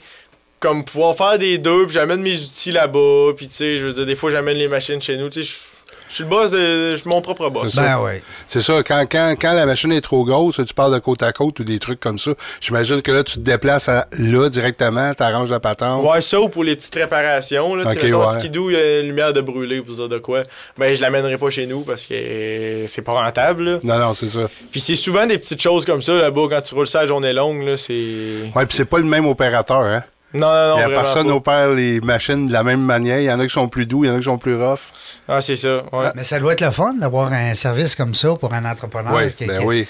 [0.61, 3.93] Comme pouvoir faire des deux, puis j'amène mes outils là-bas, puis tu sais, je veux
[3.93, 5.51] dire, des fois j'amène les machines chez nous, tu sais,
[6.13, 6.91] je- suis le boss de.
[6.93, 7.73] Je suis mon propre boss.
[7.75, 8.13] C'est Ben oui.
[8.47, 11.33] C'est ça, quand, quand, quand la machine est trop grosse, tu parles de côte à
[11.33, 12.33] côte ou des trucs comme ça.
[12.61, 16.05] J'imagine que là, tu te déplaces à- là directement, t'arranges la patente.
[16.05, 17.75] Ouais, ça ou pour les petites réparations.
[17.75, 18.39] Là, tu sais, Ok, mettons, ouais.
[18.39, 20.43] skidoo, il y a une lumière de brûler pour dire de quoi.
[20.79, 23.65] Ben, je l'amènerai pas chez nous parce que c'est pas rentable.
[23.65, 23.79] là.
[23.83, 24.49] Non, non, c'est ça.
[24.71, 27.33] Puis c'est souvent des petites choses comme ça là-bas quand tu roules ça à journée
[27.33, 27.63] longue.
[27.67, 28.51] Là, c'est.
[28.55, 30.03] Ouais, puis c'est pas le même opérateur, hein.
[30.35, 30.77] Non, non, non.
[30.77, 31.35] Il y a vraiment personne pas.
[31.35, 33.19] opère les machines de la même manière.
[33.21, 34.57] Il y en a qui sont plus doux, il y en a qui sont plus
[34.57, 34.79] rough.
[35.29, 35.83] Ah, c'est ça.
[35.93, 36.07] Ouais.
[36.15, 39.15] Mais ça doit être le fun d'avoir un service comme ça pour un entrepreneur.
[39.15, 39.87] oui, qui, ben qui- oui.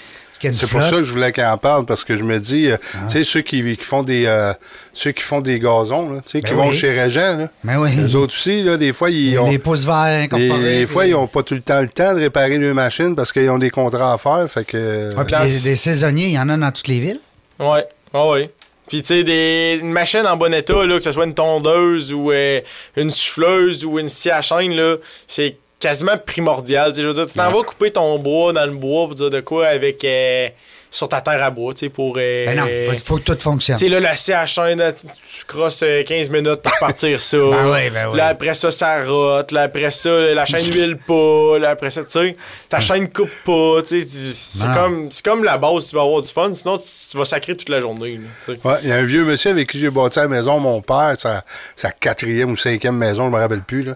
[0.51, 2.75] C'est pour ça que je voulais qu'elle en parle parce que je me dis, euh,
[2.95, 2.97] Ah.
[3.07, 4.51] tu sais, ceux qui, qui font des euh,
[4.91, 6.75] ceux qui font des gazons, là, tu sais, Ben qui vont oui.
[6.75, 7.47] chez Régent, là.
[7.63, 7.91] Ben oui.
[7.95, 9.49] Les autres aussi, là, des fois, ils ont.
[9.49, 10.79] les pouces verts Des, incorporés.
[10.79, 13.31] des fois, ils n'ont pas tout le temps le temps de réparer leurs machines parce
[13.31, 14.45] qu'ils ont des contrats à faire.
[14.49, 15.15] Fait que.
[15.15, 17.19] Ouais, puis des, des saisonniers, il y en a dans toutes les villes.
[17.59, 18.51] Ouais, ouais, ouais.
[18.87, 19.77] Puis, tu sais, des...
[19.81, 22.59] une machine en bon état, là, que ce soit une tondeuse ou euh,
[22.97, 26.93] une souffleuse ou une scie à chaîne, là, c'est quasiment primordial.
[26.95, 27.53] Je veux dire, tu t'en Ouais.
[27.53, 30.03] vas couper ton bois dans le bois pour dire de quoi avec.
[30.05, 30.49] euh,
[30.95, 32.17] sur ta terre à bois, tu sais, pour.
[32.19, 33.77] euh, Ben non, il faut, faut que tout fonctionne.
[33.77, 37.19] Tu sais, là, la scie à chaîne, là, tu crosses euh, 15 minutes pour partir
[37.19, 37.37] ça.
[37.41, 38.17] Ben oui, ben oui.
[38.17, 39.51] Là, après ça, ça rote.
[39.51, 41.57] Là, après ça, la chaîne huile pas.
[41.57, 42.37] Là, après ça, tu sais,
[42.69, 43.81] ta chaîne coupe pas.
[43.81, 44.73] Tu sais, c'est Non.
[44.75, 46.53] comme, c'est comme la base, tu vas avoir du fun.
[46.53, 48.19] Sinon, tu, tu vas sacrer toute la journée.
[48.47, 48.53] là.
[48.63, 51.15] Ouais, il y a un vieux monsieur avec qui j'ai bâti la maison, mon père,
[51.17, 51.43] sa,
[51.75, 53.95] sa quatrième ou cinquième maison, je me rappelle plus, là.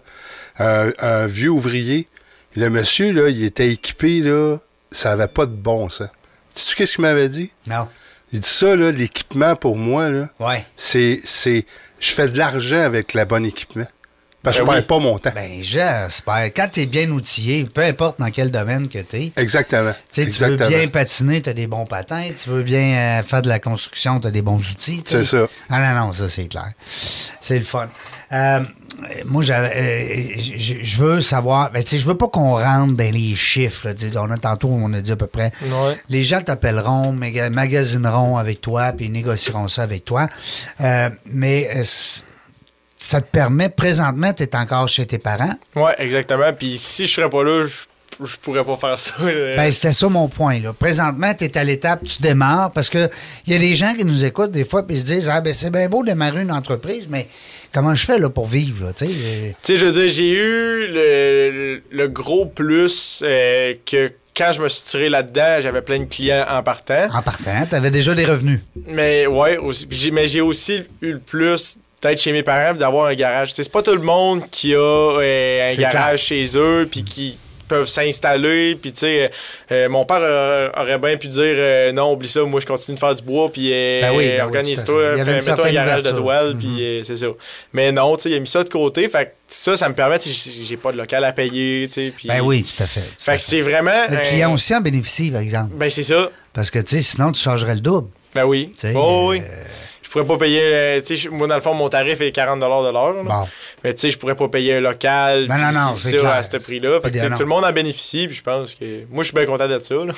[0.58, 2.08] Un, un vieux ouvrier.
[2.56, 4.58] Le monsieur, là, il était équipé, là,
[4.90, 6.08] ça avait pas de bon sens.
[6.58, 7.52] Sais-tu qu'est-ce qu'il m'avait dit?
[7.68, 7.88] Non.
[8.34, 10.66] Il dit ça, là, l'équipement pour moi, là, Ouais.
[10.76, 11.66] c'est, c'est,
[12.00, 13.86] je fais de l'argent avec le bon équipement.
[14.44, 14.78] Parce que Ben je oui.
[14.78, 15.32] perds pas mon temps.
[15.36, 16.46] Ben, j'espère.
[16.56, 19.92] Quand tu es bien outillé, peu importe dans quel domaine que tu es, Exactement.
[20.12, 22.30] tu sais, tu veux bien patiner, tu as des bons patins.
[22.42, 25.02] Tu veux bien euh, faire de la construction, tu as des bons outils.
[25.06, 25.48] C'est ça.
[25.70, 26.72] Ah non, non, ça, c'est clair.
[26.88, 27.90] C'est le fun.
[28.32, 28.60] Euh,
[29.26, 33.36] moi, euh, je veux savoir, ben, tu sais, je veux pas qu'on rentre dans les
[33.36, 33.88] chiffres.
[33.88, 35.52] Là, on a, tantôt, on a dit à peu près.
[35.62, 35.96] Ouais.
[36.10, 40.28] Les gens t'appelleront, maga- magasineront avec toi, puis négocieront ça avec toi.
[40.82, 41.70] Euh, mais
[42.98, 45.54] ça te permet, présentement, tu es encore chez tes parents?
[45.76, 46.52] Ouais, exactement.
[46.52, 49.14] Puis si je serais pas là, je, je pourrais pas faire ça.
[49.22, 50.60] Ben, c'était ça mon point.
[50.60, 50.74] Là.
[50.74, 53.08] Présentement, tu es à l'étape, tu démarres, parce que
[53.46, 55.54] il y a des gens qui nous écoutent des fois et se disent Ah, ben,
[55.54, 57.28] c'est bien beau de démarrer une entreprise, mais
[57.74, 58.86] comment je fais là, pour vivre?
[58.86, 59.12] Là, tu sais?
[59.12, 64.52] Euh, Tu sais, je veux dire, j'ai eu le, le- gros plus euh, que quand
[64.54, 67.08] je me suis tiré là-dedans, j'avais plein de clients en partant.
[67.14, 68.60] en partant, tu avais déjà des revenus.
[68.88, 73.16] Mais ouais, aussi, mais j'ai aussi eu le plus d'être chez mes parents d'avoir un
[73.16, 73.50] garage.
[73.50, 77.04] Tu sais, C'est pas tout le monde qui a euh, un garage chez eux puis
[77.04, 77.38] qui
[77.68, 79.28] peuvent s'installer puis tu sais euh,
[79.72, 83.00] euh, mon père aurait bien pu dire euh, non oublie ça moi je continue de
[83.00, 86.60] faire du bois puis euh, Ben oui, ben organise-toi mets-toi un garage de toile Mhm.
[86.60, 87.28] puis c'est ça
[87.74, 89.94] mais non tu sais il a mis ça de côté fait que ça ça me
[89.94, 93.02] permet j'ai- pas de local à payer tu sais puis Ben oui, tout à fait.
[93.02, 95.74] tout fait que c'est vraiment Le client aussi en bénéficie, par exemple.
[95.76, 98.10] ben c'est ça Parce que, tu sais, sinon, tu chargerais le double.
[98.34, 99.42] ben oui Oh, oui
[100.08, 102.32] je pourrais pas payer euh, tu sais je- moi dans le fond mon tarif est
[102.32, 103.14] 40 de l'heure.
[103.24, 103.48] Bon.
[103.84, 105.46] Mais tu sais, je pourrais pas payer un local.
[105.48, 107.00] Non, non, c'est à ce prix-là.
[107.36, 109.04] Tout le monde en bénéficie, puis je pense que.
[109.12, 109.96] Moi, je suis bien content d'être ça.
[109.96, 110.14] Là.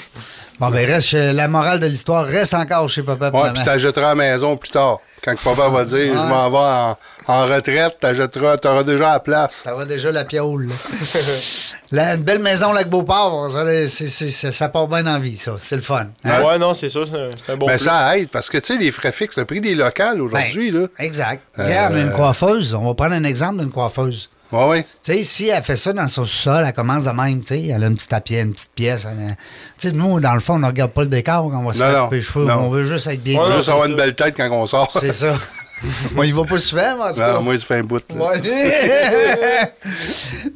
[0.59, 3.77] Bon, ben, reste, chez- la morale de l'histoire reste encore chez papa Ouais, puis ça
[3.77, 4.99] jettera à la maison plus tard.
[5.23, 6.97] Quand papa va dire, je m'en vais en,
[7.27, 9.53] en retraite, t'achèteras, t'auras déjà la place.
[9.63, 10.67] Ça va déjà la piole.
[10.67, 10.73] là.
[11.91, 15.37] La- une belle maison, lac Beauport, ça, c'est- c'est- c'est- ça part bien en vie,
[15.37, 15.55] ça.
[15.59, 16.05] C'est le fun.
[16.23, 16.43] hein?
[16.43, 17.85] Ouais, non, c'est ça, c'est un, c'est un bon Mais plus.
[17.85, 20.81] ça aide, parce que, tu sais, les frais fixes, le prix des locales aujourd'hui, Ben,
[20.81, 20.87] là.
[20.99, 21.41] Exact.
[21.57, 22.73] Regarde, Euh, une coiffeuse.
[22.75, 24.29] On va prendre un exemple d'une coiffeuse.
[24.51, 24.83] Ouais, ouais.
[25.03, 27.67] Tu sais, si elle fait ça dans son sol, elle commence de même, tu sais,
[27.67, 29.05] elle a une petite tapis, une petite pièce.
[29.09, 29.35] elle-
[29.77, 31.73] Tu sais, nous, dans le fond, on ne regarde pas le décor quand on va
[31.73, 32.51] se faire couper les cheveux.
[32.51, 34.65] On veut juste être bien On Ouais, veut juste avoir une belle tête quand on
[34.65, 34.89] sort.
[34.99, 35.35] C'est ça.
[36.15, 37.33] Moi, il va pas souvent, mais en tout cas.
[37.33, 38.03] Non, moi, je fais un bout.
[38.13, 38.41] Ouais.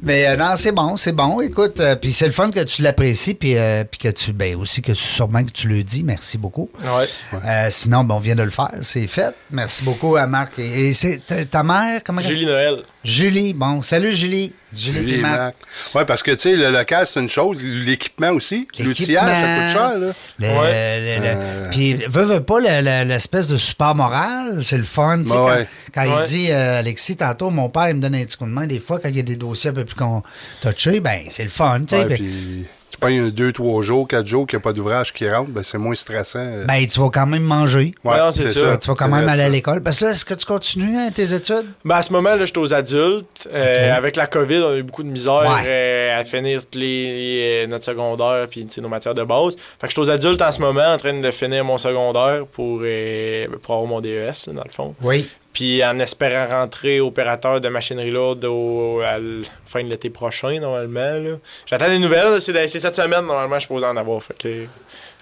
[0.02, 1.40] Mais euh, non, c'est bon, c'est bon.
[1.40, 4.56] Écoute, euh, puis c'est le fun que tu l'apprécies, puis, euh, puis que tu, ben
[4.56, 6.02] aussi que tu, sûrement que tu le dis.
[6.02, 6.68] Merci beaucoup.
[6.82, 7.06] Ouais.
[7.44, 9.34] Euh, sinon, ben, on vient de le faire, c'est fait.
[9.50, 10.58] Merci beaucoup à Marc.
[10.58, 12.82] Et, et c'est ta, mère, comment Julie Noël.
[13.02, 13.54] Julie.
[13.54, 14.52] Bon, salut Julie.
[14.76, 15.96] Julie, Julie et.
[15.96, 17.58] Ouais, parce que, tu sais, le local, c'est une chose.
[17.62, 18.66] L'équipement aussi.
[18.78, 20.12] L'outillage, ça coûte cher, là.
[20.38, 21.00] Le- Ouais.
[21.18, 21.68] le- le- Euh.
[21.70, 25.22] Puis, veut, veut pas le- le- l'espèce de support moral, c'est le fun.
[25.22, 25.68] tu sais, Ouais, quand ouais.
[25.94, 26.22] quand Ouais.
[26.24, 28.66] il dit, euh, Alexis, tantôt, mon père, il me donne un petit coup de main.
[28.66, 30.22] Des fois, quand il y a des dossiers un peu plus qu'on
[30.60, 31.80] touchés, ben, c'est le fun.
[31.86, 32.04] tu sais.
[32.04, 35.12] Ben, puis tu payes un 2, 3 jours, 4 jours qu'il n'y a pas d'ouvrage
[35.12, 36.46] qui rentre, ben c'est moins stressant.
[36.66, 37.94] ben, tu vas quand même manger.
[38.04, 38.76] Ouais, non, c'est ça.
[38.76, 39.82] Tu vas quand même aller à l'école.
[39.82, 41.66] Parce que là, est-ce que tu continues hein, tes études?
[41.84, 43.48] Ben, à ce moment, là, j'étais aux adultes.
[43.52, 45.64] Euh, Avec la COVID, on a eu beaucoup de misère Ouais.
[45.66, 49.56] euh, à finir tous les, euh, notre secondaire puis nos matières de base.
[49.80, 52.80] Fait que j'étais aux adultes en ce moment en train de finir mon secondaire pour,
[52.82, 54.94] euh, pour avoir mon DES, là, dans le fond.
[55.02, 55.26] Oui.
[55.54, 60.58] Puis en espérant rentrer opérateur de machinerie lourde au, à la fin de l'été prochain,
[60.60, 61.00] normalement.
[61.00, 61.36] là.
[61.64, 62.40] J'attends des nouvelles.
[62.42, 64.20] C'est cette semaine, normalement, je suis supposé en avoir.
[64.22, 64.66] Fait que,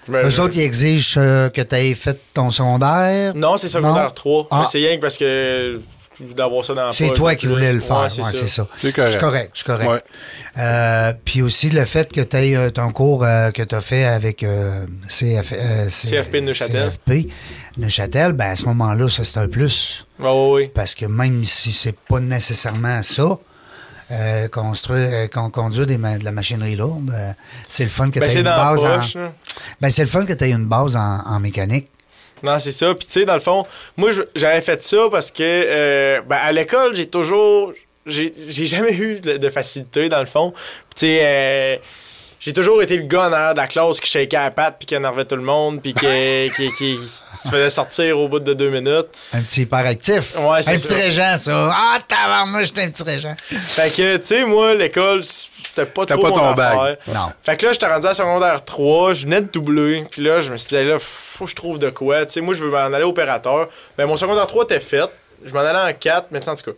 [0.07, 3.33] me- Eux autres, ils exigent euh, que tu aies fait ton secondaire.
[3.35, 4.09] Non, c'est secondaire Non?
[4.09, 4.47] 3.
[4.51, 4.65] Ah.
[4.69, 5.79] C'est rien que parce que
[6.35, 8.01] d'avoir ça dans C'est toi qui voulais le faire.
[8.01, 8.67] Ouais, c'est ça.
[8.77, 9.11] C'est correct.
[9.13, 9.51] C'est correct.
[9.55, 9.89] C'est correct.
[9.89, 10.01] Ouais.
[10.59, 14.05] Euh, puis aussi le fait que tu aies ton cours euh, que tu as fait
[14.05, 16.89] avec euh, CF, euh, CFP de Neuchâtel.
[16.89, 17.31] CFP
[17.77, 20.05] Neuchâtel, ben à ce moment-là, ça c'est un plus.
[20.19, 20.71] Ouais, ouais.
[20.73, 23.37] Parce que même si c'est pas nécessairement ça,
[24.11, 27.31] euh, construire, euh, con- conduire des ma- de la machinerie lourde, euh,
[27.67, 28.99] c'est le fun que Ben, tu aies une base en.
[29.81, 31.87] Ben, c'est le fun que tu une base en, mécanique.
[32.43, 32.93] Non, c'est ça.
[32.93, 33.65] Puis, tu sais, dans le fond,
[33.97, 37.73] moi, j'avais fait ça parce que, euh, ben, à l'école, j'ai toujours.
[38.05, 40.51] J'ai jamais eu de, facilité, dans le fond.
[40.51, 41.81] Puis, tu sais,
[42.45, 44.85] j'ai toujours été le gars en arrière de la classe qui shakeait la patte, puis
[44.85, 46.99] qui énervait tout le monde, puis qui, qui, qui
[47.41, 49.07] se faisait sortir au bout de deux minutes.
[49.33, 50.35] Un petit hyperactif.
[50.37, 50.87] Ouais, c'est un ça.
[50.95, 51.69] petit régent, ça.
[51.73, 53.35] Ah, tabarnouche, j'étais un petit régent.
[53.49, 56.97] Fait que, tu sais, moi, l'école, c'était pas T'as trop pas mon ton affaire.
[57.07, 57.27] Non.
[57.41, 60.51] Fait que là, j'étais rendu à secondaire 3, je venais de doubler, puis là, je
[60.51, 62.25] me suis dit, là, faut que je trouve de quoi.
[62.25, 63.67] Tu sais, moi, je veux m'en aller opérateur.
[63.97, 65.09] Ben, mon secondaire 3 était fait.
[65.45, 66.77] Je m'en allais en 4, mais en tout cas.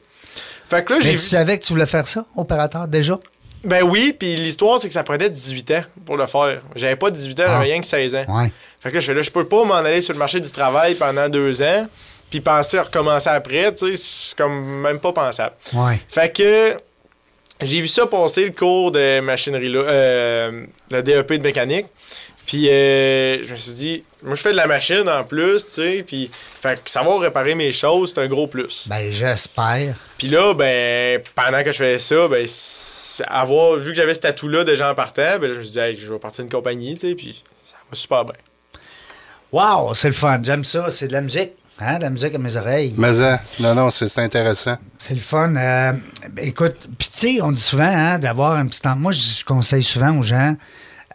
[0.68, 1.20] Fait que là, j'ai Mais vu.
[1.22, 3.20] tu savais que tu voulais faire ça, opérateur, déjà?
[3.66, 6.62] Ben oui, puis l'histoire, c'est que ça prenait 18 ans pour le faire.
[6.76, 7.52] J'avais pas 18 ans, Ah.
[7.54, 8.26] j'avais rien que 16 ans.
[8.30, 8.52] Ouais.
[8.80, 10.52] Fait que là, je fais là, je peux pas m'en aller sur le marché du
[10.52, 11.88] travail pendant deux ans,
[12.30, 15.56] puis penser à recommencer après, tu sais, c'est comme même pas pensable.
[15.74, 16.00] Ouais.
[16.08, 16.76] Fait que
[17.62, 21.86] j'ai vu ça passer le cours de machinerie là, euh, le DEP de mécanique.
[22.48, 25.72] Puis euh, je me suis dit, moi je fais de la machine en plus, tu
[25.72, 28.88] sais, puis fait que savoir réparer mes choses, c'est un gros plus.
[28.88, 29.96] Ben, j'espère.
[30.18, 32.46] Puis là, ben, pendant que je faisais ça, ben,
[33.28, 35.96] avoir, vu que j'avais cet atout-là de gens partant, ben je me suis dit, Hey,
[35.98, 38.36] je vais partir d'une compagnie, tu sais, puis ça va super bien.
[39.52, 40.40] Wow, c'est le fun.
[40.44, 40.90] J'aime ça.
[40.90, 41.52] C'est de la musique.
[41.80, 42.94] Hein, de la musique à mes oreilles.
[42.98, 44.78] Mais hein, non, non, c'est intéressant.
[44.98, 45.54] C'est le fun.
[45.58, 45.92] Euh,
[46.32, 48.80] ben, écoute, puis tu sais, on dit souvent hein, d'avoir un petit...
[48.88, 50.56] en- Moi, je conseille souvent aux gens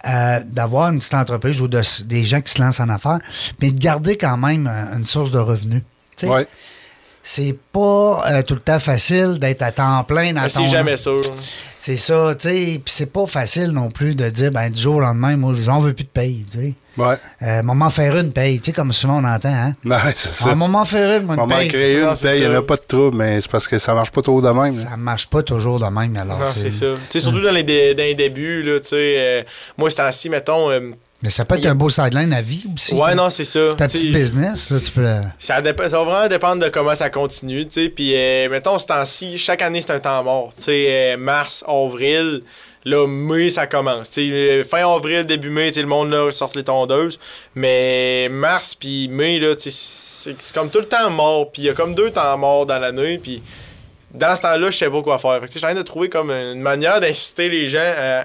[0.07, 3.19] euh, d'avoir une petite entreprise ou de, des gens qui se lancent en affaires,
[3.61, 5.83] mais de garder quand même euh, une source de revenus.
[7.23, 10.49] C'est pas euh, tout le temps facile d'être à temps plein dans ton...
[10.49, 11.21] c'est jamais sûr.
[11.83, 12.81] C'est ça, tu sais.
[12.85, 15.79] Puis c'est pas facile non plus de dire, ben, du jour au lendemain, moi, j'en
[15.81, 16.75] veux plus de paye, tu sais.
[16.97, 17.17] Ouais.
[17.43, 19.73] Euh, moment faire une paye, tu sais, comme souvent on entend, hein.
[19.85, 20.55] Non, c'est ça.
[20.55, 21.69] Moment faire une, moi, une en paye.
[21.69, 23.79] créer Non, une, c'est il n'y en a pas de trouble, mais c'est parce que
[23.79, 24.77] ça marche pas trop de même.
[24.77, 24.83] là.
[24.91, 26.39] Ça marche pas toujours de même, alors.
[26.39, 26.87] Non, c'est ça.
[26.87, 29.43] Tu sais, surtout dans les, dé- dans les débuts, là, tu sais, euh,
[29.79, 30.71] moi, c'est ainsi, mettons.
[31.23, 32.95] Mais ça peut être Il y a- un beau sideline à vie aussi.
[32.95, 33.75] ouais, non, c'est ça.
[33.77, 35.05] Ta petite business, là, tu peux.
[35.39, 37.89] Ça, dép- ça va vraiment dépendre de comment ça continue, tu sais.
[37.91, 40.51] Puis, euh, mettons, ce temps-ci, chaque année, c'est un temps mort.
[40.57, 42.43] Tu sais, euh, mars, avril,
[42.87, 44.13] là, mai, ça commence.
[44.13, 47.19] Tu sais, euh, fin avril, début mai, le monde, là, sort les tondeuses.
[47.55, 51.53] Mais mars puis mai, là, c'est comme tout le temps mort.
[51.53, 53.19] Puis, il y a comme deux temps morts dans l'année.
[53.19, 53.43] Puis,
[54.15, 55.35] dans ce temps-là, je sais pas quoi faire.
[55.35, 58.25] Fait que, tu sais, j'ai envie de trouver comme une manière d'inciter les gens à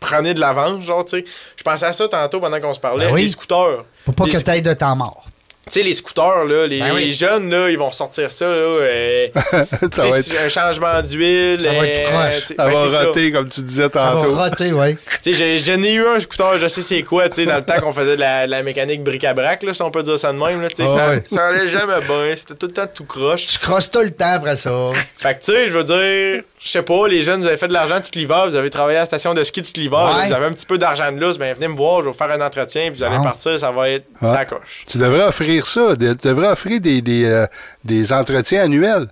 [0.00, 1.24] prendre de l'avance, genre, tu sais.
[1.56, 3.06] Je pensais à ça tantôt pendant qu'on se parlait.
[3.06, 3.22] Ben oui.
[3.22, 3.84] Les scooters.
[4.06, 5.26] Faut pas Les que sc- tu ailles de temps mort.
[5.74, 7.06] Sais, les scooters, là, les, Ben oui.
[7.06, 8.52] les jeunes, là, ils vont sortir ça, là.
[8.56, 9.28] euh,
[9.92, 11.60] Ça va un changement d'huile.
[11.60, 12.40] Ça va être euh, proche.
[12.40, 13.02] tu sais, Ça ben, va ça.
[13.04, 14.34] roter, comme tu disais Ça va tantôt.
[14.34, 14.96] roter, oui.
[15.22, 17.56] Tu sais, j'ai- j'en ai eu un scooter, je sais c'est quoi, tu sais, dans
[17.56, 20.32] le temps qu'on faisait de la, la mécanique bric-à-brac, là, si on peut dire ça
[20.32, 21.22] de même, là, tu sais, Ah ça, ouais.
[21.30, 23.46] ça allait jamais bien, c'était tout le temps tout croche.
[23.46, 24.70] Tu crosses tout le temps après ça.
[25.18, 27.68] Fait que, tu sais, je veux dire, je sais pas, les jeunes, vous avez fait
[27.68, 30.28] de l'argent tout l'hiver, vous avez travaillé à la station de ski tout l'hiver, Ouais.
[30.28, 32.16] vous avez un petit peu d'argent de lousse, ben venez me voir, je vais vous
[32.16, 34.28] faire un entretien, puis vous allez partir, ça va être Ouais.
[34.30, 34.84] ça coche.
[34.86, 35.96] Tu devrais offrir ça.
[35.96, 37.46] Tu devrais offrir des, des, euh,
[37.84, 39.08] des entretiens annuels.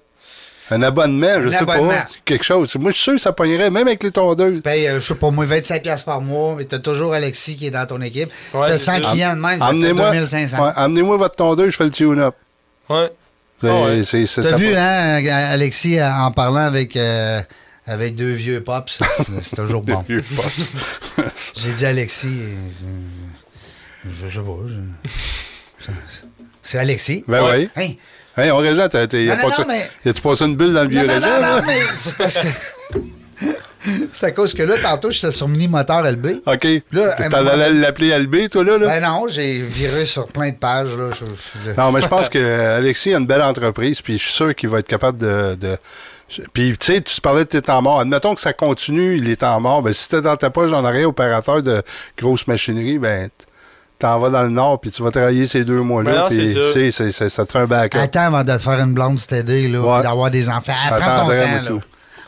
[0.71, 1.89] Un abonnement, je Un sais abonnement.
[1.89, 2.07] pas.
[2.27, 2.75] Quelque chose.
[2.77, 4.57] Moi, je suis sûr que ça pognerait, même avec les tondeuses.
[4.57, 7.57] Tu payes, euh, je sais pas, moi, 25$ piastres par mois, mais t'as toujours Alexis
[7.57, 8.31] qui est dans ton équipe.
[8.53, 9.01] Ouais, t'as c'est 100 ça.
[9.13, 10.63] clients de même, ça fait Amenez-moi 2500.
[10.67, 12.35] ouais, amenez-moi votre tondeuse, je fais le tune-up.
[12.91, 13.11] Ouais.
[13.63, 14.03] Ah ouais.
[14.03, 17.41] T'as vu, hein, Alexis, en parlant avec, euh,
[17.87, 19.01] avec deux vieux pops,
[19.43, 20.05] c'est- toujours bon.
[20.07, 20.73] Vieux pops.
[21.57, 22.91] J'ai dit Alexis, euh,
[24.05, 24.53] je sais pas.
[24.67, 25.93] je-
[26.69, 27.25] C'est Alexis.
[27.27, 27.71] Ben oui.
[27.77, 27.93] Hein?
[28.37, 30.83] Hey, on y a Non, pas non, ça- mais- y a-tu passé une bulle dans
[30.83, 32.49] le vieux régent, non, non, mais c'est parce que.
[34.13, 36.27] c'est à cause que là, tantôt, j'étais sur Mini Moteur LB.
[36.45, 36.67] OK.
[37.31, 38.77] T'en allais l'appeler LB, toi, là?
[38.77, 38.87] là?
[38.87, 40.95] Ben non, j'ai viré sur plein de pages.
[40.95, 41.09] Là.
[41.79, 42.39] Non, mais je pense que
[42.77, 45.55] Alexis a une belle entreprise, puis je suis sûr qu'il va être capable de.
[45.55, 45.79] de-
[46.53, 48.01] Puis, tu sais, tu parlais de tes temps morts.
[48.01, 49.81] Admettons que ça continue, les temps morts.
[49.81, 51.83] Ben, si t'es dans ta poche en arrière, opérateur de
[52.19, 53.31] grosse machinerie, ben,
[53.99, 56.27] t'en vas dans le nord, puis tu vas travailler ces deux Ben mois-là.
[56.29, 56.91] puis, c'est ça.
[56.91, 57.99] c'est- c'est- te fait un backup.
[57.99, 60.03] Attends avant de te faire une blonde cet été, là, Ouais.
[60.03, 60.73] d'avoir des enfants.
[60.91, 61.63] Ah, prends ton temps, là.
[61.67, 61.81] tout.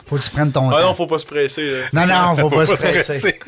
[0.07, 0.87] Faut que tu prennes ton Ah temps.
[0.89, 1.77] non, faut pas se presser, là.
[1.93, 3.39] Non, non, faut pas se presser.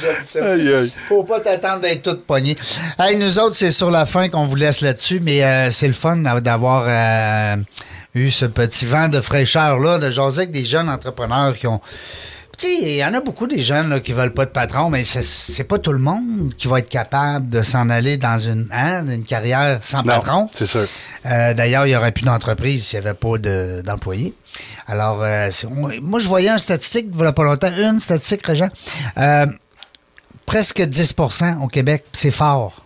[0.00, 0.52] J'aime ça.
[0.52, 0.92] Aïe, aïe.
[1.08, 2.56] Faut pas t'attendre d'être toute poignée.
[2.98, 5.92] Hey, nous autres, c'est sur la fin qu'on vous laisse là-dessus, mais euh, c'est le
[5.92, 7.56] fun d'avoir euh,
[8.14, 11.80] eu ce petit vent de fraîcheur-là, de jaser avec des jeunes entrepreneurs qui ont.
[12.62, 15.64] Il y en a beaucoup des jeunes là, qui veulent pas de patron, mais c'est-
[15.64, 19.24] pas tout le monde qui va être capable de s'en aller dans une, hein, une
[19.24, 20.48] carrière sans Non, patron.
[20.52, 20.86] c'est sûr.
[21.26, 24.34] Euh, D'ailleurs, il n'y aurait plus d'entreprise s'il n'y avait pas de- d'employés.
[24.86, 25.50] Alors, euh,
[26.02, 28.68] moi, je voyais une statistique, il a pas longtemps, une statistique, Régent.
[29.18, 29.46] Euh,
[30.46, 32.83] presque 10% au Québec, c'est fort.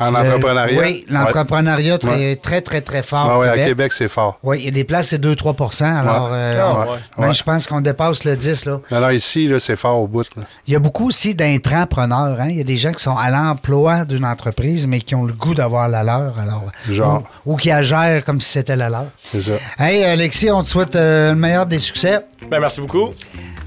[0.00, 0.80] En Le- entrepreneuriat.
[0.80, 2.36] Oui, l'entrepreneuriat Ouais.
[2.36, 3.68] très, très, très fort Ouais, au ouais, à Québec.
[3.68, 4.38] Québec, c'est fort.
[4.42, 6.36] Oui, il y a des places, c'est 2-3 Alors, Ouais.
[6.36, 6.86] euh, Ah,
[7.20, 7.26] ouais.
[7.26, 7.34] Ouais.
[7.34, 8.78] je pense qu'on dépasse le 10 là.
[8.90, 10.24] Non, ici, là, c'est fort au bout.
[10.36, 10.42] là.
[10.66, 12.40] Il y a beaucoup aussi d'intrapreneurs.
[12.40, 12.48] Hein?
[12.50, 15.32] Il y a des gens qui sont à l'emploi d'une entreprise, mais qui ont le
[15.32, 16.38] goût d'avoir la leur.
[16.38, 17.22] Alors, Genre.
[17.46, 19.06] Ou, ou qui la gèrent comme si c'était la leur.
[19.32, 19.52] C'est ça.
[19.78, 22.20] Hey, Alexis, on te souhaite euh, le meilleur des succès.
[22.50, 23.10] Ben, merci beaucoup.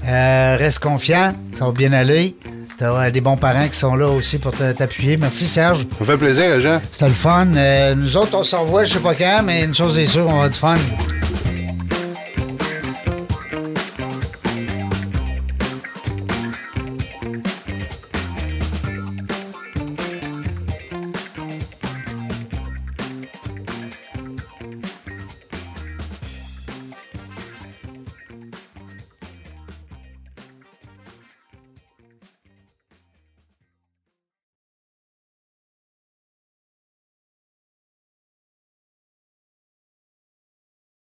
[0.06, 2.34] Euh, reste confiant, ça va bien aller.
[3.12, 5.16] Des bons parents qui sont là aussi pour t'appuyer.
[5.16, 5.78] Merci, Serge.
[5.78, 6.80] Ça me fait plaisir, Jean.
[6.90, 7.46] C'était le fun.
[7.54, 10.26] Euh, nous autres, on se revoit, je sais pas quand, mais une chose est sûre,
[10.28, 10.76] on va du fun.